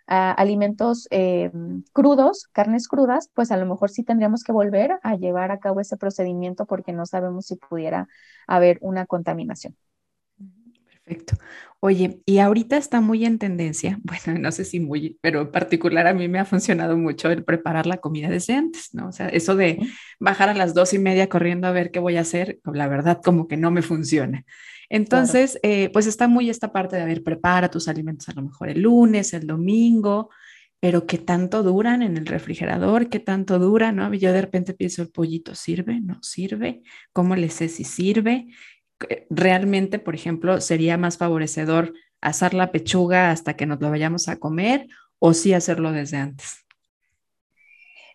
[0.07, 1.51] ah, alimentos eh,
[1.93, 5.79] crudos, carnes crudas, pues a lo mejor sí tendríamos que volver a llevar a cabo
[5.81, 8.07] ese procedimiento porque no sabemos si pudiera
[8.47, 9.75] haber una contaminación.
[11.03, 11.35] Perfecto.
[11.79, 16.05] Oye, y ahorita está muy en tendencia, bueno, no sé si muy, pero en particular
[16.07, 19.07] a mí me ha funcionado mucho el preparar la comida desde antes, ¿no?
[19.07, 19.79] O sea, eso de
[20.19, 23.19] bajar a las dos y media corriendo a ver qué voy a hacer, la verdad
[23.23, 24.45] como que no me funciona.
[24.89, 28.43] Entonces, eh, pues está muy esta parte de, a ver, prepara tus alimentos a lo
[28.43, 30.29] mejor el lunes, el domingo,
[30.79, 34.13] pero qué tanto duran en el refrigerador, qué tanto dura, ¿no?
[34.13, 36.83] Yo de repente pienso, el pollito sirve, no sirve,
[37.13, 38.47] ¿cómo le sé si sirve?
[39.29, 44.37] Realmente, por ejemplo, sería más favorecedor asar la pechuga hasta que nos lo vayamos a
[44.37, 44.87] comer
[45.19, 46.65] o sí hacerlo desde antes?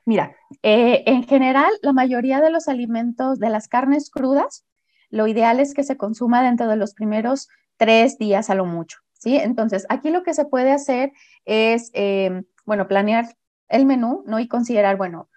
[0.04, 4.64] Mira, eh, en general, la mayoría de los alimentos, de las carnes crudas,
[5.10, 8.98] lo ideal es que se consuma dentro de los primeros tres días a lo mucho,
[9.12, 9.36] ¿sí?
[9.36, 11.12] Entonces, aquí lo que se puede hacer
[11.44, 13.36] es, eh, bueno, planear
[13.68, 14.38] el menú, ¿no?
[14.38, 15.28] Y considerar, bueno,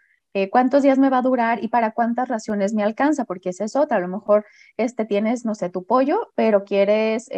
[0.43, 3.65] eh, cuántos días me va a durar y para cuántas raciones me alcanza, porque esa
[3.65, 3.97] es otra.
[3.97, 4.45] A lo mejor
[4.77, 7.29] este tienes, no sé, tu pollo, pero quieres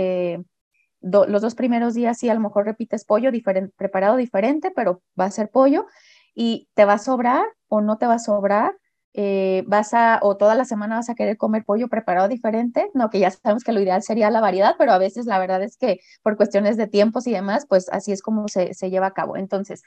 [1.01, 3.31] los dos primeros días sí, a lo mejor repites pollo
[3.75, 5.87] preparado diferente, pero va a ser pollo
[6.35, 8.77] y te va a sobrar o no te va a sobrar,
[9.13, 13.09] eh, vas a, o toda la semana vas a querer comer pollo preparado diferente, no,
[13.09, 15.75] que ya sabemos que lo ideal sería la variedad, pero a veces la verdad es
[15.77, 19.13] que por cuestiones de tiempos y demás, pues así es como se, se lleva a
[19.13, 19.35] cabo.
[19.35, 19.83] Entonces,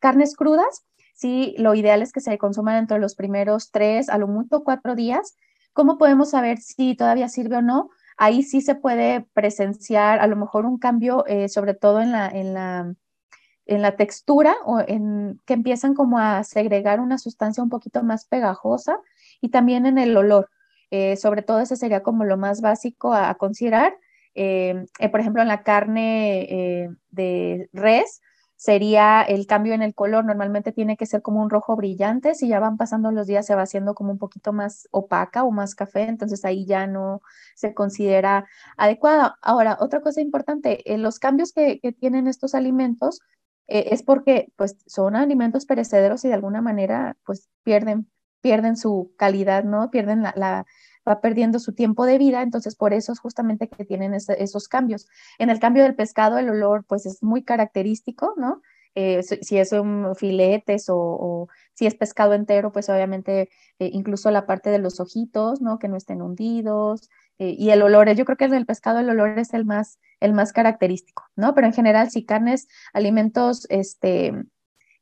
[0.00, 0.84] carnes crudas,
[1.22, 4.64] sí, lo ideal es que se consuma dentro de los primeros tres, a lo mucho
[4.64, 5.36] cuatro días.
[5.72, 7.90] ¿Cómo podemos saber si todavía sirve o no?
[8.18, 12.28] Ahí sí se puede presenciar a lo mejor un cambio, eh, sobre todo en la,
[12.28, 12.94] en la
[13.66, 18.26] en la textura o en que empiezan como a segregar una sustancia un poquito más
[18.26, 18.98] pegajosa
[19.40, 20.50] y también en el olor.
[20.90, 23.96] Eh, sobre todo ese sería como lo más básico a, considerar.
[24.34, 28.20] Eh, eh, por ejemplo, en la carne de res
[28.62, 30.24] sería el cambio en el color.
[30.24, 32.36] Normalmente tiene que ser como un rojo brillante.
[32.36, 35.50] Si ya van pasando los días se va haciendo como un poquito más opaca o
[35.50, 37.22] más café, entonces ahí ya no
[37.56, 38.46] se considera
[38.76, 39.36] adecuada.
[39.42, 43.20] Ahora, otra cosa importante, los cambios que, que tienen estos alimentos
[43.66, 48.08] eh, es porque pues son alimentos perecederos y de alguna manera pues pierden,
[48.42, 49.90] pierden su calidad, ¿no?
[49.90, 50.66] Pierden la,
[51.08, 55.06] va perdiendo su tiempo de vida, entonces por eso es justamente que tienen esos cambios.
[55.38, 58.62] En el cambio del pescado, el olor pues es muy característico, ¿no?
[58.94, 63.48] Eh, si es un filetes o, si es pescado entero, pues obviamente
[63.78, 65.78] eh, incluso la parte de los ojitos, ¿no?
[65.78, 69.10] Que no estén hundidos, eh, y el olor, yo creo que en el pescado el
[69.10, 71.54] olor es el más, el más característico, ¿no?
[71.54, 74.32] Pero en general, si carnes, alimentos, este,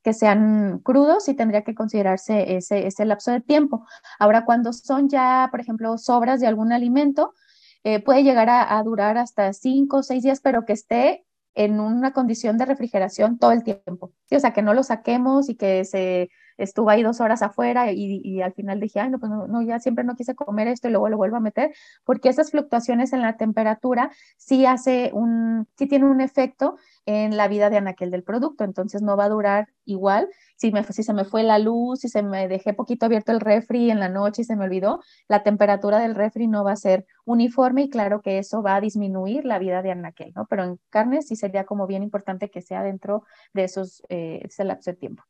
[0.02, 3.86] que sean crudos, sí tendría que considerarse ese, ese lapso de tiempo.
[4.18, 7.34] Ahora, cuando son ya, por ejemplo, sobras de algún alimento,
[7.82, 11.24] eh, puede llegar a, durar hasta cinco o seis días, pero que esté
[11.54, 14.12] en una condición de refrigeración todo el tiempo.
[14.30, 16.30] O sea, que no lo saquemos y que se
[16.62, 20.04] estuvo ahí dos horas afuera y, al final dije, ay, no, pues no, ya siempre
[20.04, 21.72] no quise comer esto y luego lo vuelvo a meter,
[22.04, 27.48] porque esas fluctuaciones en la temperatura sí hace un, sí tiene un efecto en la
[27.48, 30.28] vida de anaquel del producto, entonces no va a durar igual.
[30.60, 33.90] Si, me, se me fue la luz, si se me dejé poquito abierto el refri
[33.90, 37.06] en la noche y se me olvidó, la temperatura del refri no va a ser
[37.24, 40.46] uniforme y claro que eso va a disminuir la vida de anaquel, ¿no?
[40.50, 44.64] Pero en carne sí sería como bien importante que sea dentro de esos, eh, ese
[44.64, 45.22] lapso de tiempo.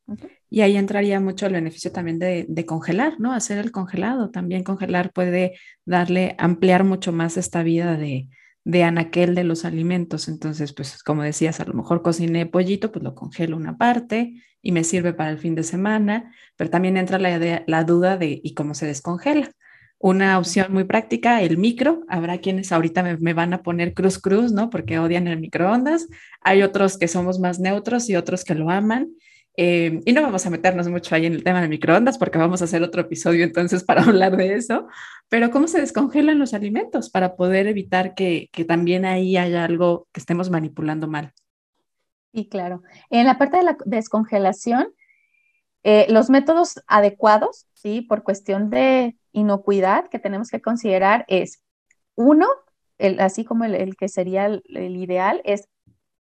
[0.48, 3.32] Y ahí entraría mucho el beneficio también de, de, congelar, ¿no?
[3.32, 4.30] Hacer el congelado.
[4.30, 5.52] También congelar puede
[5.84, 8.28] darle, ampliar mucho más esta vida de,
[8.64, 10.28] de anaquel de los alimentos.
[10.28, 14.72] Entonces, pues como decías, a lo mejor cociné pollito, pues lo congelo una parte y
[14.72, 18.54] me sirve para el fin de semana, pero también entra la, la duda de ¿y
[18.54, 19.50] cómo se descongela?
[19.98, 22.04] Una opción muy práctica, el micro.
[22.08, 24.70] Habrá quienes ahorita me, me, van a poner cruz cruz, ¿no?
[24.70, 26.08] Porque odian el microondas.
[26.40, 29.10] Hay otros que somos más neutros y otros que lo aman.
[29.56, 32.62] Eh, y no vamos a meternos mucho ahí en el tema de microondas porque vamos
[32.62, 34.86] a hacer otro episodio entonces para hablar de eso,
[35.28, 40.08] pero cómo se descongelan los alimentos para poder evitar que, que también ahí haya algo
[40.12, 41.32] que estemos manipulando mal.
[42.32, 42.82] Sí, claro.
[43.10, 44.94] En la parte de la descongelación,
[45.82, 48.02] eh, los métodos adecuados, ¿sí?
[48.02, 51.62] Por cuestión de inocuidad que tenemos que considerar es,
[52.14, 52.46] uno,
[52.98, 54.62] el, así como el, que sería el,
[54.96, 55.68] ideal, es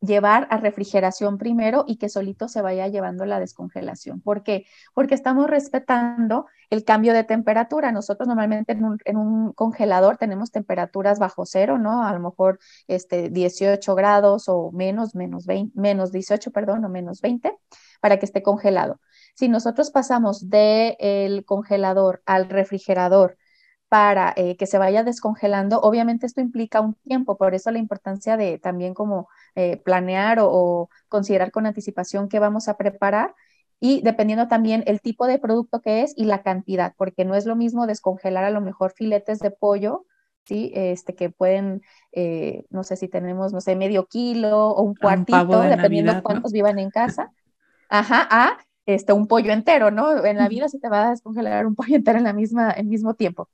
[0.00, 4.20] llevar a refrigeración primero y que solito se vaya llevando la descongelación.
[4.20, 4.66] ¿Por qué?
[4.94, 7.90] Porque estamos respetando el cambio de temperatura.
[7.92, 8.72] Nosotros normalmente
[9.04, 12.04] en un, congelador tenemos temperaturas bajo cero, ¿no?
[12.04, 17.20] A lo mejor este, 18 grados o menos, menos, 20, menos 18, perdón, o menos
[17.20, 17.56] 20,
[18.00, 19.00] para que esté congelado.
[19.34, 23.36] Si nosotros pasamos del congelador al refrigerador,
[23.88, 25.80] para eh, que se vaya descongelando.
[25.80, 30.90] Obviamente esto implica un tiempo, por eso la importancia de también como eh, planear o,
[31.08, 33.34] considerar con anticipación qué vamos a preparar
[33.80, 37.46] y dependiendo también el tipo de producto que es y la cantidad, porque no es
[37.46, 40.04] lo mismo descongelar a lo mejor filetes de pollo,
[40.44, 40.72] ¿sí?
[40.74, 41.82] Este, que pueden,
[42.12, 46.78] eh, no sé si tenemos, no sé, medio kilo o un cuartito, dependiendo cuántos vivan
[46.78, 47.30] en casa.
[47.88, 50.24] Ajá, a este, un pollo entero, ¿no?
[50.24, 52.88] En la vida se te va a descongelar un pollo entero en la misma, en
[52.88, 53.48] mismo tiempo.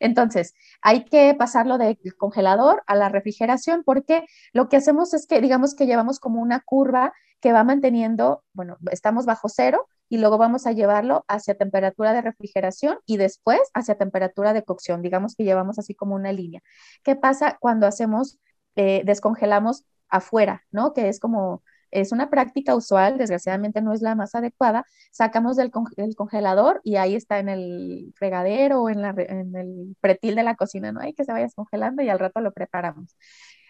[0.00, 5.40] Entonces, hay que pasarlo del congelador a la refrigeración porque lo que hacemos es que,
[5.40, 10.38] digamos que llevamos como una curva que va manteniendo, bueno, estamos bajo cero y luego
[10.38, 15.02] vamos a llevarlo hacia temperatura de refrigeración y después hacia temperatura de cocción.
[15.02, 16.62] Digamos que llevamos así como una línea.
[17.02, 18.38] ¿Qué pasa cuando hacemos,
[18.76, 20.92] eh, descongelamos afuera, ¿no?
[20.92, 25.70] Que es como es una práctica usual, desgraciadamente no es la más adecuada, sacamos del
[25.70, 30.92] congelador y ahí está en el fregadero o en, en, el pretil de la cocina,
[30.92, 33.16] no hay que se vaya congelando y al rato lo preparamos.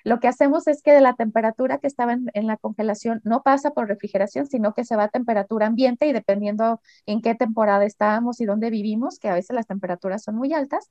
[0.05, 3.43] Lo que hacemos es que de la temperatura que estaba en, en, la congelación no
[3.43, 7.85] pasa por refrigeración, sino que se va a temperatura ambiente y dependiendo en qué temporada
[7.85, 10.91] estábamos y dónde vivimos, que a veces las temperaturas son muy altas,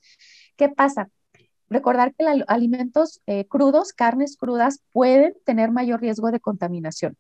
[0.57, 1.09] ¿qué pasa?
[1.69, 7.17] Recordar que los alimentos eh, crudos, carnes crudas, pueden tener mayor riesgo de contaminación.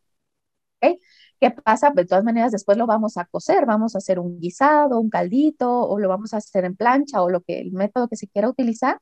[1.39, 1.91] ¿Qué pasa?
[1.93, 5.09] Pues, de todas maneras, después lo vamos a cocer, vamos a hacer un guisado, un
[5.09, 8.27] caldito, o lo vamos a hacer en plancha, o lo que el método que se
[8.27, 8.99] quiera utilizar.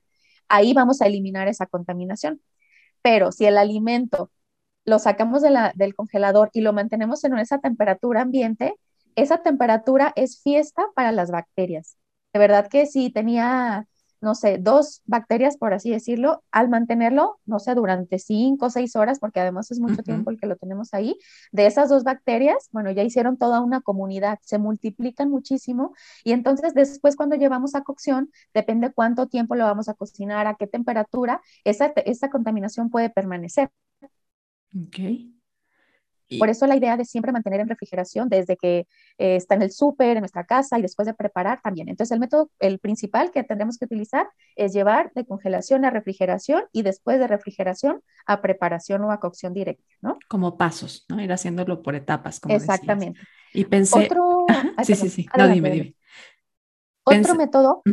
[0.48, 2.42] Ahí vamos a eliminar esa contaminación.
[3.02, 4.32] Pero si el alimento
[4.86, 8.76] lo sacamos del congelador y lo mantenemos en esa temperatura ambiente,
[9.16, 11.98] esa temperatura es fiesta para las bacterias.
[12.34, 13.88] De verdad que si tenía
[14.22, 18.96] no sé, dos bacterias, por así decirlo, al mantenerlo, no sé, durante cinco o seis
[18.96, 21.18] horas, porque además es mucho tiempo el que lo tenemos ahí,
[21.52, 25.94] de esas dos bacterias, bueno, ya hicieron toda una comunidad, se multiplican muchísimo
[26.24, 30.56] y entonces después cuando llevamos a cocción, depende cuánto tiempo lo vamos a cocinar, a
[30.56, 33.70] qué temperatura, esa, esa contaminación puede permanecer.
[36.40, 39.72] Por eso la idea de siempre mantener en refrigeración desde que eh, está en el
[39.72, 41.90] súper, en nuestra casa y después de preparar también.
[41.90, 46.64] Entonces el método, el principal que tendremos que utilizar es llevar de congelación a refrigeración
[46.72, 50.18] y después de refrigeración a preparación o a cocción directa, ¿no?
[50.28, 51.22] Como pasos, ¿no?
[51.22, 53.20] Ir haciéndolo por etapas, como Exactamente.
[53.54, 54.06] Y pensé...
[54.06, 54.46] Otro...
[54.84, 55.26] sí, sí, sí.
[55.38, 55.96] No, dime, dime.
[57.04, 57.84] Otro método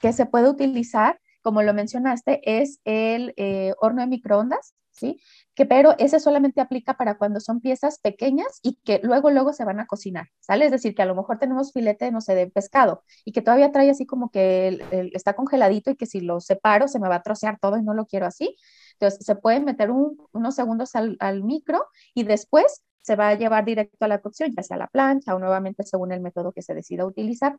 [0.00, 5.20] que se puede utilizar, como lo mencionaste, es el eh, horno de microondas, ¿sí?
[5.54, 9.64] que pero ese solamente aplica para cuando son piezas pequeñas y que luego, luego se
[9.64, 10.66] van a cocinar, ¿sale?
[10.66, 13.72] Es decir, que a lo mejor tenemos filete, no sé, de pescado y que todavía
[13.72, 14.80] trae así como que
[15.14, 17.94] está congeladito y que si lo separo se me va a trocear todo y no
[17.94, 18.56] lo quiero así.
[18.94, 21.84] Entonces, se pueden meter unos segundos al, al micro
[22.14, 25.34] y después se va a llevar directo a la cocción, ya sea a la plancha
[25.34, 27.58] o nuevamente según el método que se decida utilizar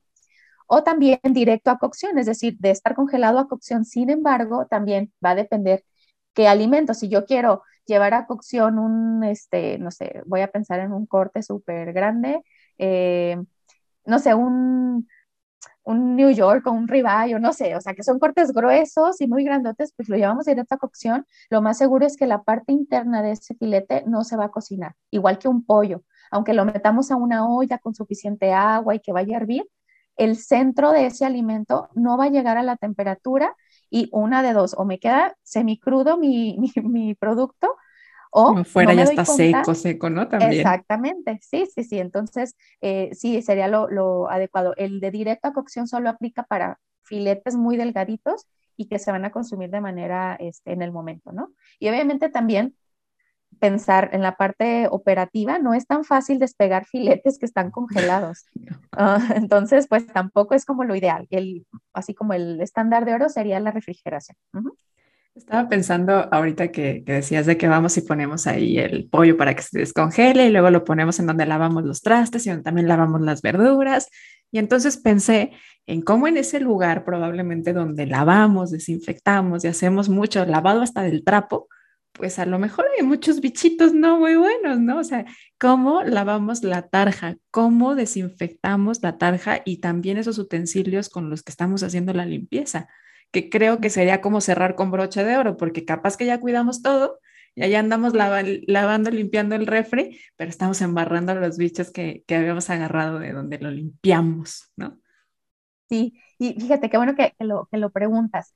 [0.67, 3.85] o también directo a cocción, es decir, de estar congelado a cocción.
[3.85, 5.83] Sin embargo, también va a depender
[6.35, 6.93] qué alimento.
[6.93, 11.05] Si yo quiero llevar a cocción un, este, no sé, voy a pensar en un
[11.07, 12.43] corte súper grande,
[12.77, 13.37] eh,
[14.05, 15.07] no sé, un,
[15.83, 19.21] un New York o un ribeye o no sé, o sea, que son cortes gruesos
[19.21, 21.25] y muy grandotes, pues lo llevamos directo a cocción.
[21.49, 24.49] Lo más seguro es que la parte interna de ese filete no se va a
[24.51, 26.03] cocinar, igual que un pollo.
[26.31, 29.67] Aunque lo metamos a una olla con suficiente agua y que vaya a hervir,
[30.17, 33.55] el centro de ese alimento no va a llegar a la temperatura
[33.95, 37.77] y una de dos, o me queda semicrudo mi, mi, mi producto,
[38.29, 40.27] o fuera ya está seco, seco, ¿no?
[40.27, 40.51] También.
[40.51, 41.99] Exactamente, sí, sí, sí.
[41.99, 44.73] Entonces, eh, sí, sería lo, lo, adecuado.
[44.75, 49.31] El de directa cocción solo aplica para filetes muy delgaditos y que se van a
[49.31, 51.53] consumir de manera este, en el momento, ¿no?
[51.79, 52.75] Y obviamente también
[53.59, 58.45] pensar en la parte operativa, no es tan fácil despegar filetes que están congelados.
[58.97, 61.27] Ah, entonces, pues tampoco es como lo ideal.
[61.29, 64.37] El, así como el estándar de oro sería la refrigeración.
[65.35, 69.53] Estaba pensando ahorita que, que, decías de que vamos y ponemos ahí el pollo para
[69.53, 72.87] que se descongele y luego lo ponemos en donde lavamos los trastes y donde también
[72.87, 74.07] lavamos las verduras.
[74.49, 75.51] Y entonces pensé
[75.87, 81.25] en cómo en ese lugar probablemente donde lavamos, desinfectamos y hacemos mucho lavado hasta del
[81.25, 81.67] trapo,
[82.17, 84.99] pues a lo mejor hay muchos bichitos no muy buenos, ¿no?
[84.99, 85.25] O sea,
[85.59, 91.51] cómo lavamos la tarja, cómo desinfectamos la tarja y también esos utensilios con los que
[91.51, 92.87] estamos haciendo la limpieza,
[93.31, 96.81] que creo que sería como cerrar con broche de oro, porque capaz que ya cuidamos
[96.81, 97.19] todo,
[97.53, 102.69] y allá andamos lavando, limpiando el refri, pero estamos embarrando los bichos que, que habíamos
[102.69, 104.99] agarrado de donde lo limpiamos, ¿no?
[105.89, 108.55] Sí, y fíjate qué bueno que, lo, que lo preguntas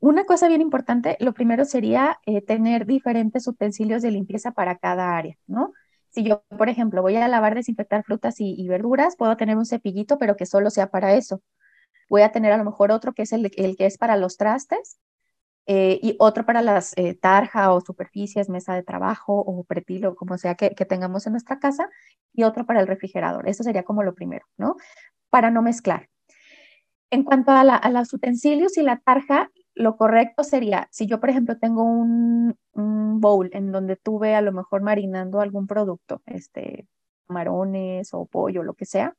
[0.00, 5.16] una cosa bien importante, lo primero sería eh, tener diferentes utensilios de limpieza para cada
[5.16, 5.72] área, ¿no?
[6.10, 10.16] Si yo, por ejemplo, voy a lavar, desinfectar frutas y, verduras, puedo tener un cepillito,
[10.18, 11.42] pero que solo sea para eso.
[12.08, 14.98] Voy a tener a lo mejor otro que es el, que es para los trastes
[15.66, 20.38] eh, y otro para las eh, tarjas o superficies, mesa de trabajo o pretilo, como
[20.38, 21.88] sea que, tengamos en nuestra casa,
[22.32, 23.48] y otro para el refrigerador.
[23.48, 24.76] Eso sería como lo primero, ¿no?
[25.30, 26.08] Para no mezclar.
[27.10, 31.58] En cuanto a los utensilios y la tarja, lo correcto sería, si yo, por ejemplo,
[31.58, 32.56] tengo un,
[33.20, 36.88] bowl en donde tuve a lo mejor marinando algún producto, este,
[37.26, 39.16] camarones o pollo, lo que sea,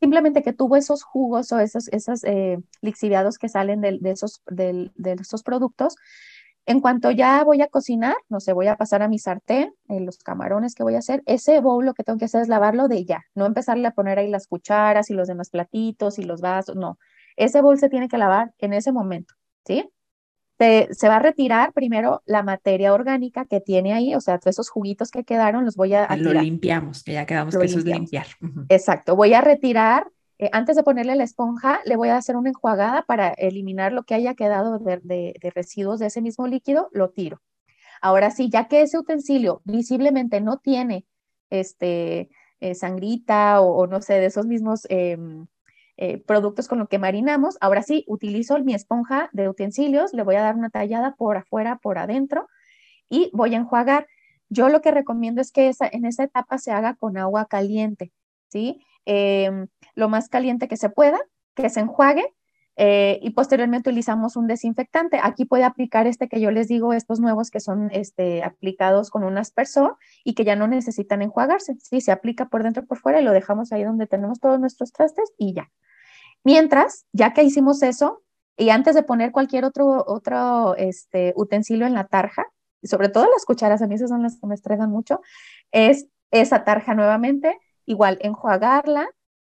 [0.00, 4.90] simplemente que tuvo esos jugos o esos, esos eh, lixiviados que salen de, esos, de,
[5.20, 5.96] esos productos,
[6.66, 10.00] en cuanto ya voy a cocinar, no sé, voy a pasar a mi sartén, eh,
[10.00, 12.88] los camarones que voy a hacer, ese bowl lo que tengo que hacer es lavarlo
[12.88, 16.40] de ya, no empezarle a poner ahí las cucharas y los demás platitos y los
[16.40, 16.98] vasos, no.
[17.36, 19.34] Ese bowl se tiene que lavar en ese momento.
[19.64, 19.88] ¿Sí?
[20.90, 24.70] se va a retirar primero la materia orgánica que tiene ahí, o sea, todos esos
[24.70, 27.84] juguitos que quedaron los voy a, a Lo limpiamos, que ya quedamos que eso es
[27.84, 28.26] limpiar.
[28.68, 30.06] Exacto, voy a retirar,
[30.38, 34.04] eh, antes de ponerle la esponja, le voy a hacer una enjuagada para eliminar lo
[34.04, 37.40] que haya quedado de, residuos de ese mismo líquido, lo tiro.
[38.00, 41.06] Ahora sí, ya que ese utensilio visiblemente no tiene
[41.50, 44.86] este, eh, sangrita o, no sé, de esos mismos...
[44.88, 45.46] Em,
[45.96, 47.58] eh, productos con los que marinamos.
[47.60, 51.78] Ahora sí, utilizo mi esponja de utensilios, le voy a dar una tallada por afuera,
[51.82, 52.48] por adentro
[53.08, 54.06] y voy a enjuagar.
[54.48, 58.12] Yo lo que recomiendo es que esa, en esa etapa se haga con agua caliente,
[58.48, 58.84] ¿sí?
[59.04, 61.20] Em, lo más caliente que se pueda,
[61.54, 62.24] que se enjuague
[62.84, 65.20] eh, y posteriormente utilizamos un desinfectante.
[65.22, 69.22] Aquí puede aplicar este que yo les digo, estos nuevos que son este, aplicados con
[69.22, 71.76] un aspersor y que ya no necesitan enjuagarse.
[71.78, 74.90] Sí, se aplica por dentro por fuera y lo dejamos ahí donde tenemos todos nuestros
[74.90, 75.70] trastes y ya.
[76.42, 78.24] Mientras, ya que hicimos eso,
[78.56, 82.46] y antes de poner cualquier otro, otro este, utensilio en la tarja,
[82.82, 85.20] sobre todo las cucharas, a mí esas son las que me estresan mucho,
[85.70, 87.56] es esa tarja nuevamente,
[87.86, 89.08] igual enjuagarla,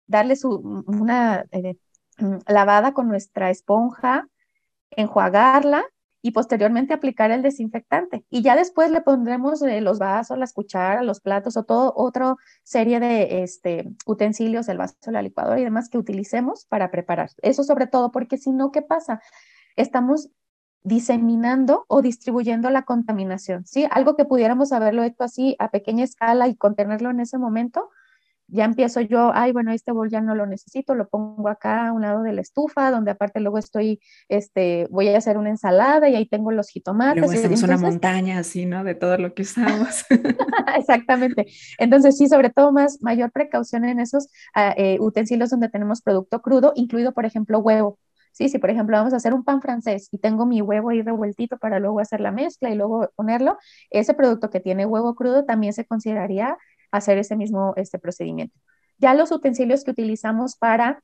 [0.09, 1.77] darle su, una eh,
[2.49, 4.29] lavada con nuestra esponja,
[4.91, 5.85] enjuagarla
[6.23, 8.25] y posteriormente aplicar el desinfectante.
[8.29, 12.37] Y ya después le pondremos eh, los vasos, las cucharas, los platos o todo otra
[12.63, 17.31] serie de este, utensilios, el vaso, la licuadora y demás que utilicemos para preparar.
[17.43, 19.21] Eso sobre todo porque si no, ¿qué pasa?
[19.77, 20.31] Estamos
[20.83, 23.87] diseminando o distribuyendo la contaminación, ¿sí?
[23.91, 27.91] Algo que pudiéramos haberlo hecho así a pequeña escala y contenerlo en ese momento,
[28.51, 31.93] ya empiezo yo, ay, bueno, este bol ya no lo necesito, lo pongo acá a
[31.93, 36.09] un lado de la estufa, donde aparte luego estoy, este, voy a hacer una ensalada
[36.09, 37.23] y ahí tengo los jitomates.
[37.23, 38.85] Luego hacemos una montaña así, ¿no?
[38.85, 40.05] De todo lo que usamos.
[40.77, 41.47] Exactamente.
[41.79, 46.43] Entonces, sí, sobre todo más, mayor precaución en esos ah, eh, utensilios donde tenemos producto
[46.43, 47.99] crudo, incluido, por ejemplo, huevo.
[48.33, 51.03] Sí, si por ejemplo vamos a hacer un pan francés y tengo mi huevo ahí
[51.03, 53.59] revueltito para luego hacer la mezcla y luego ponerlo,
[53.91, 56.57] ese producto que tiene huevo crudo también se consideraría
[56.91, 58.59] hacer ese mismo este procedimiento.
[58.99, 61.03] Ya los utensilios que utilizamos para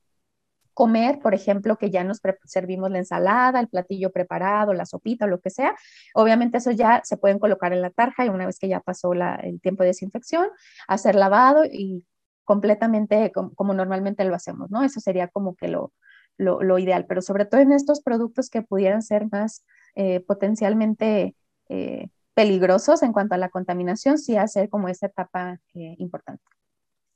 [0.76, 5.28] comer, por ejemplo, que ya nos servimos la ensalada, el platillo preparado, la sopita o
[5.28, 5.74] lo que sea,
[6.12, 9.14] obviamente eso ya se pueden colocar en la tarja y una vez que ya pasó
[9.14, 10.49] el tiempo de desinfección,
[10.87, 12.05] hacer lavado y
[12.45, 14.82] completamente como, normalmente lo hacemos, ¿no?
[14.82, 15.95] Eso sería como que lo,
[16.37, 19.64] lo, ideal, pero sobre todo en estos productos que pudieran ser más
[19.95, 21.34] eh, potencialmente
[21.70, 26.45] eh, peligrosos en cuanto a la contaminación, sí hacer como esa etapa eh, importante.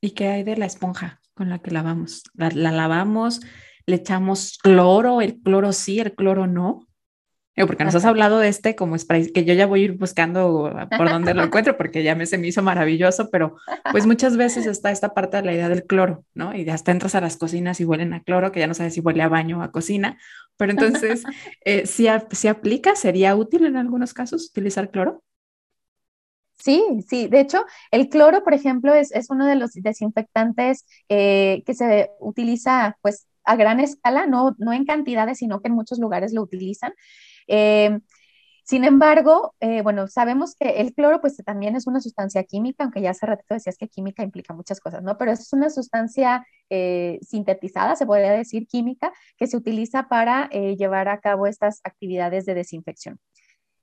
[0.00, 2.22] ¿Y qué hay de la esponja con la que lavamos?
[2.32, 3.42] ¿La, lavamos?
[3.84, 5.20] ¿Le echamos cloro?
[5.20, 6.86] ¿El cloro sí, el cloro no?
[7.66, 10.72] Porque nos has hablado de este como spray, que yo ya voy a ir buscando
[10.96, 13.56] por dónde lo encuentro, porque ya me se me hizo maravilloso, pero
[13.92, 16.54] pues muchas veces está esta parte de la idea del cloro, ¿no?
[16.54, 19.00] Y hasta entras a las cocinas y huelen a cloro, que ya no sabes si
[19.00, 20.18] huele a baño o a cocina,
[20.56, 21.22] pero entonces,
[21.64, 25.22] eh, si, si aplica, ¿sería útil en algunos casos utilizar cloro?
[26.58, 27.28] Sí, sí.
[27.28, 32.10] De hecho, el cloro, por ejemplo, es, es uno de los desinfectantes eh, que se
[32.20, 36.42] utiliza pues a gran escala, no, no en cantidades, sino que en muchos lugares lo
[36.42, 36.92] utilizan.
[37.50, 37.98] Eh,
[38.64, 43.02] sin embargo, eh, bueno, sabemos que el cloro pues también es una sustancia química, aunque
[43.02, 45.18] ya hace ratito decías que química implica muchas cosas, ¿no?
[45.18, 51.08] Pero es una sustancia eh, sintetizada, se podría decir química, que se utiliza para llevar
[51.08, 53.18] a cabo estas actividades de desinfección.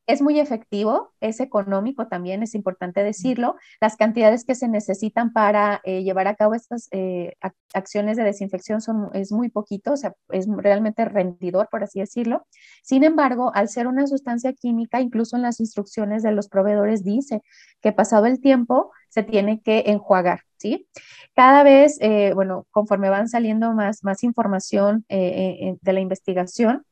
[0.08, 3.58] Es muy efectivo, es económico también, es importante decirlo.
[3.82, 7.34] Las cantidades que se necesitan para eh, llevar a cabo estas eh,
[7.74, 12.48] acciones de desinfección son, es muy poquito, o sea, es realmente rendidor, por así decirlo.
[12.84, 17.42] Sin embargo, al ser una sustancia química, incluso en las instrucciones de los proveedores dice
[17.82, 20.88] que pasado el tiempo se tiene que enjuagar, ¿sí?
[21.36, 26.86] Cada vez, eh, bueno, conforme van saliendo más, más información de la investigación,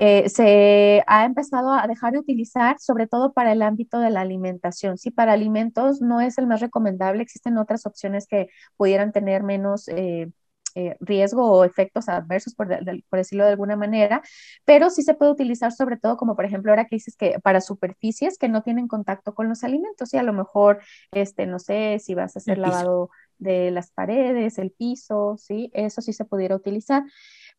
[0.00, 4.22] eh, se ha empezado a dejar de utilizar, sobre todo para el ámbito de la
[4.22, 4.96] alimentación.
[4.96, 8.48] Si para alimentos no es el más recomendable, existen otras opciones que
[8.78, 10.30] pudieran tener menos eh,
[10.74, 12.68] eh, riesgo o efectos adversos, por,
[13.12, 14.22] decirlo de alguna manera,
[14.64, 17.60] pero sí se puede utilizar sobre todo como por ejemplo ahora que dices que para
[17.60, 20.80] superficies que no tienen contacto con los alimentos y a lo mejor,
[21.12, 26.00] este, no sé, si vas a hacer lavado de las paredes, el piso, sí, eso
[26.00, 27.02] sí se pudiera utilizar.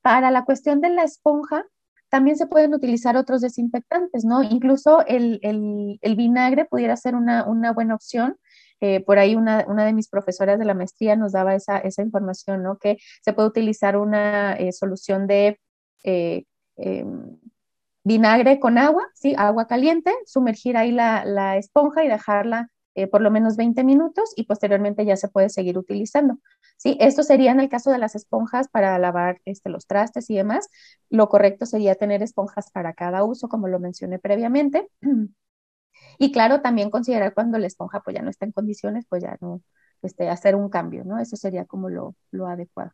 [0.02, 1.66] Para la cuestión de la esponja,
[2.12, 4.44] también se pueden utilizar otros desinfectantes, ¿no?
[4.44, 5.40] Incluso el,
[6.18, 8.38] vinagre pudiera ser una, buena opción.
[8.82, 12.78] Eh, por ahí una, de mis profesoras de la maestría nos daba esa, información, ¿no?
[12.78, 15.60] Que se puede utilizar una eh, solución de
[16.04, 16.44] eh,
[16.76, 17.38] em,
[18.04, 19.34] vinagre con agua, ¿sí?
[19.38, 24.34] Agua caliente, sumergir ahí la, la, esponja y dejarla eh, por lo menos 20 minutos
[24.36, 26.38] y posteriormente ya se puede seguir utilizando.
[26.78, 26.98] ¿sí?
[27.00, 30.68] Esto sería en el caso de las esponjas para lavar este, los trastes y demás.
[31.10, 34.90] Lo correcto sería tener esponjas para cada uso, como lo mencioné previamente.
[36.18, 39.38] Y claro, también considerar cuando la esponja pues ya no está en condiciones, pues ya
[39.42, 39.62] no,
[40.02, 41.20] este, hacer un cambio, ¿no?
[41.20, 42.92] Eso sería como lo, lo adecuado.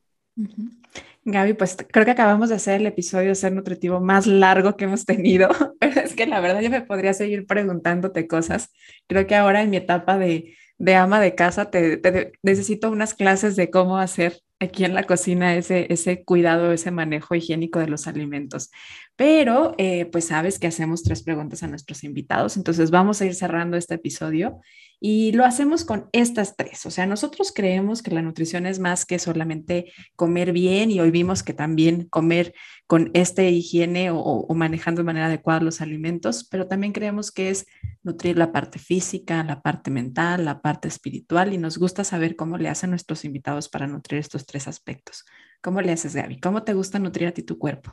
[1.26, 5.06] Gaby, pues creo que acabamos de hacer el episodio Ser Nutritivo más largo que hemos
[5.06, 8.72] tenido, pero es que la verdad yo me podría seguir preguntándote cosas.
[9.08, 13.14] Creo que ahora en mi etapa de, de ama de casa te, te, necesito unas
[13.14, 17.88] clases de cómo hacer aquí en la cocina ese, ese cuidado, ese manejo higiénico de
[17.88, 18.72] los alimentos.
[19.18, 23.34] Pero eh, pues sabes que hacemos tres preguntas a nuestros invitados, entonces vamos a ir
[23.34, 24.62] cerrando este episodio
[25.00, 26.86] y lo hacemos con estas tres.
[26.86, 31.10] O sea, nosotros creemos que la nutrición es más que solamente comer bien y hoy
[31.10, 32.54] vimos que también comer
[32.86, 37.50] con este higiene o, o, manejando de manera adecuada los alimentos, pero también creemos que
[37.50, 37.66] es
[38.04, 42.60] nutrir la parte física, la parte mental, la parte espiritual y nos gusta saber cómo
[42.60, 45.26] le hacen nuestros invitados para nutrir estos tres aspectos.
[45.60, 46.40] ¿Cómo le haces, Gaby?
[46.40, 47.92] ¿Cómo te gusta nutrir a ti tu cuerpo?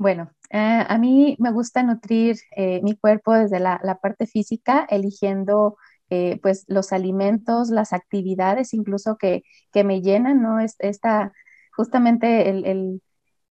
[0.00, 5.76] Bueno, eh, a mí me gusta nutrir eh, mi cuerpo desde la, parte física, eligiendo
[6.08, 9.42] eh, pues los alimentos, las actividades incluso que,
[9.72, 10.58] que me llenan, ¿no?
[10.58, 11.32] Es, esta,
[11.76, 13.02] justamente el,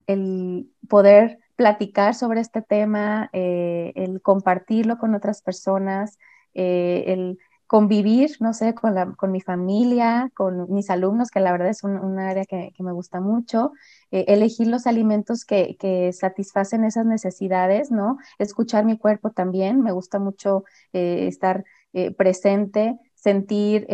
[0.06, 6.18] el, poder platicar sobre este tema, el compartirlo con otras personas,
[6.54, 7.38] el
[7.68, 11.84] convivir, no sé, con, la, con mi familia, con mis alumnos, que la verdad es
[11.84, 13.72] un, área que, que, me gusta mucho,
[14.10, 18.16] eh, elegir los alimentos que, que, satisfacen esas necesidades, ¿no?
[18.38, 20.64] Escuchar mi cuerpo también, me gusta mucho
[20.94, 23.86] eh, estar eh, presente, sentir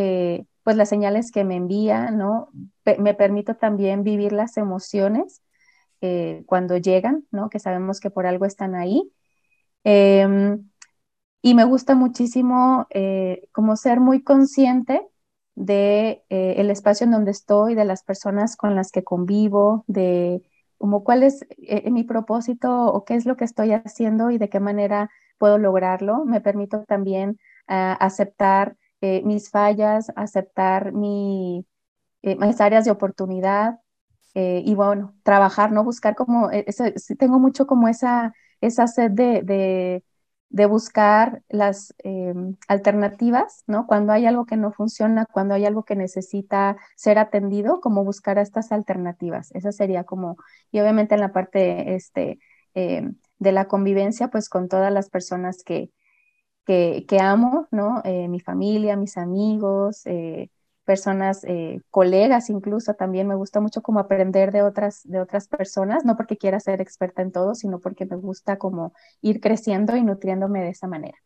[0.62, 2.48] pues las señales que me envía, ¿no?
[2.98, 5.42] me permito también vivir las emociones
[6.46, 7.48] cuando llegan, ¿no?
[7.48, 9.10] Que sabemos que por algo están ahí.
[11.44, 15.06] Y me gusta muchísimo eh, como ser muy consciente
[15.54, 20.40] de eh, el espacio en donde estoy, de las personas con las que convivo, de
[20.78, 24.48] como cuál es eh, mi propósito o qué es lo que estoy haciendo y de
[24.48, 26.24] qué manera puedo lograrlo.
[26.24, 27.38] Me permito también
[27.68, 31.66] uh, aceptar mis fallas, aceptar mi,
[32.22, 33.80] mis áreas de oportunidad
[34.34, 35.84] y bueno, trabajar, ¿no?
[35.84, 36.84] Buscar como, eso,
[37.18, 38.32] tengo mucho como esa,
[38.62, 40.02] esa sed de
[40.54, 43.88] de buscar las em, alternativas, ¿no?
[43.88, 48.38] Cuando hay algo que no funciona, cuando hay algo que necesita ser atendido, como buscar
[48.38, 49.50] estas alternativas.
[49.52, 50.36] Esa sería como,
[50.70, 52.38] y obviamente en la parte este,
[52.74, 55.90] em, de la convivencia, pues con todas las personas que,
[56.64, 58.00] que, que amo, ¿no?
[58.04, 60.50] Eh, mi familia, mis amigos, eh,
[60.84, 66.04] personas, eh, colegas incluso, también me gusta mucho como aprender de otras, de otras personas,
[66.04, 70.02] no porque quiera ser experta en todo, sino porque me gusta como ir creciendo y
[70.02, 71.18] nutriéndome de esa manera.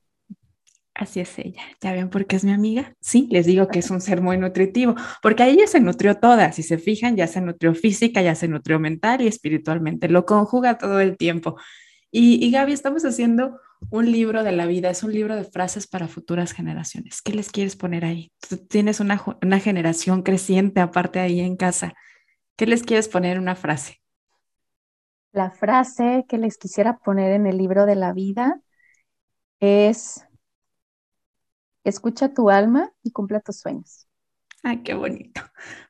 [0.94, 1.62] Así es ella.
[1.80, 2.92] ¿Ya ven por qué es mi amiga?
[3.00, 6.50] Sí, les digo que es un ser muy nutritivo, porque a ella se nutrió toda.
[6.50, 10.08] Si se fijan, ya se nutrió física, ya se nutrió mental y espiritualmente.
[10.08, 11.56] Lo conjuga todo el tiempo.
[12.10, 16.08] Y, Gaby, estamos haciendo un libro de la vida, es un libro de frases para
[16.08, 17.20] futuras generaciones.
[17.22, 18.32] ¿Qué les quieres poner ahí?
[18.48, 21.94] Tú tienes una, una generación creciente aparte ahí en casa.
[22.56, 24.00] ¿Qué les quieres poner una frase?
[25.32, 28.60] La frase que les quisiera poner en el libro de la vida
[29.60, 30.26] es,
[31.84, 34.07] escucha tu alma y cumple tus sueños.
[34.62, 35.40] Ay, qué bonito.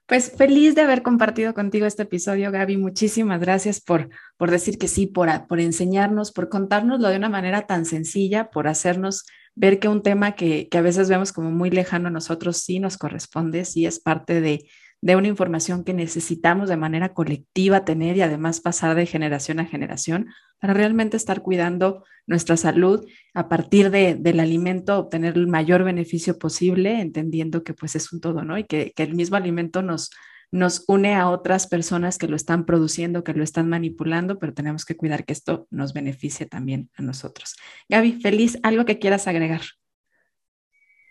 [0.07, 2.77] Pues feliz de haber compartido contigo este episodio, Gaby.
[2.77, 7.67] Muchísimas gracias por, por decir que sí, por, por enseñarnos, por contárnoslo de una manera
[7.67, 11.71] tan sencilla, por hacernos ver que un tema que, que a veces vemos como muy
[11.71, 14.69] lejano a nosotros sí nos corresponde, sí es parte de,
[15.01, 19.65] de una información que necesitamos de manera colectiva tener y además pasar de generación a
[19.65, 20.29] generación
[20.61, 26.39] para realmente estar cuidando nuestra salud a partir de, del alimento, obtener el mayor beneficio
[26.39, 28.59] posible, entendiendo que pues es un todo, ¿no?
[28.59, 30.11] Y que, que el mismo alimento nos,
[30.51, 34.85] nos une a otras personas que lo están produciendo, que lo están manipulando, pero tenemos
[34.85, 37.57] que cuidar que esto nos beneficie también a nosotros.
[37.89, 39.63] Gaby, feliz, algo que quieras agregar.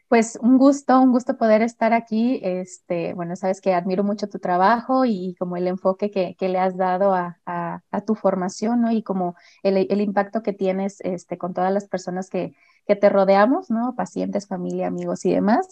[0.07, 2.39] Pues un gusto, un gusto poder estar aquí.
[2.41, 6.59] Este, bueno, sabes que admiro mucho tu trabajo y, como el enfoque que, que le
[6.59, 8.91] has dado a, a, tu formación, ¿no?
[8.91, 12.53] Y como el, el, impacto que tienes este, con todas las personas que,
[12.88, 13.95] que te rodeamos, ¿no?
[13.97, 15.67] Pacientes, familia, amigos y demás.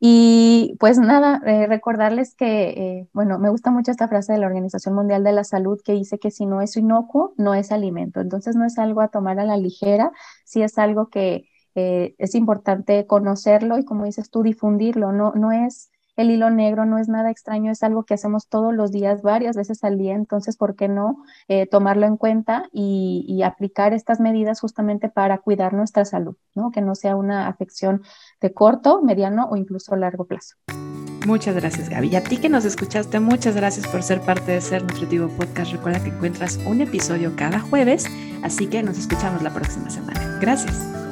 [0.00, 4.46] Y pues nada, eh, recordarles que, eh, bueno, me gusta mucho esta frase de la
[4.46, 8.20] Organización Mundial de la Salud que dice que si no es inocuo, no es alimento.
[8.20, 10.10] Entonces no es algo a tomar a la ligera,
[10.44, 15.12] si es algo que eh, es importante conocerlo y como dices tú, difundirlo.
[15.12, 15.90] No, no es
[16.20, 19.56] el hilo negro no es nada extraño, es algo que hacemos todos los días, varias
[19.56, 24.20] veces al día, entonces, ¿por qué no eh, tomarlo en cuenta y, y, aplicar estas
[24.20, 26.70] medidas justamente para cuidar nuestra salud, ¿no?
[26.70, 28.02] que no sea una afección
[28.40, 30.56] de corto, mediano o incluso largo plazo?
[31.26, 32.08] Muchas gracias, Gaby.
[32.08, 35.72] Y a ti que nos escuchaste, muchas gracias por ser parte de Ser Nutritivo Podcast.
[35.72, 38.06] Recuerda que encuentras un episodio cada jueves,
[38.42, 40.38] así que nos escuchamos la próxima semana.
[40.40, 41.09] Gracias.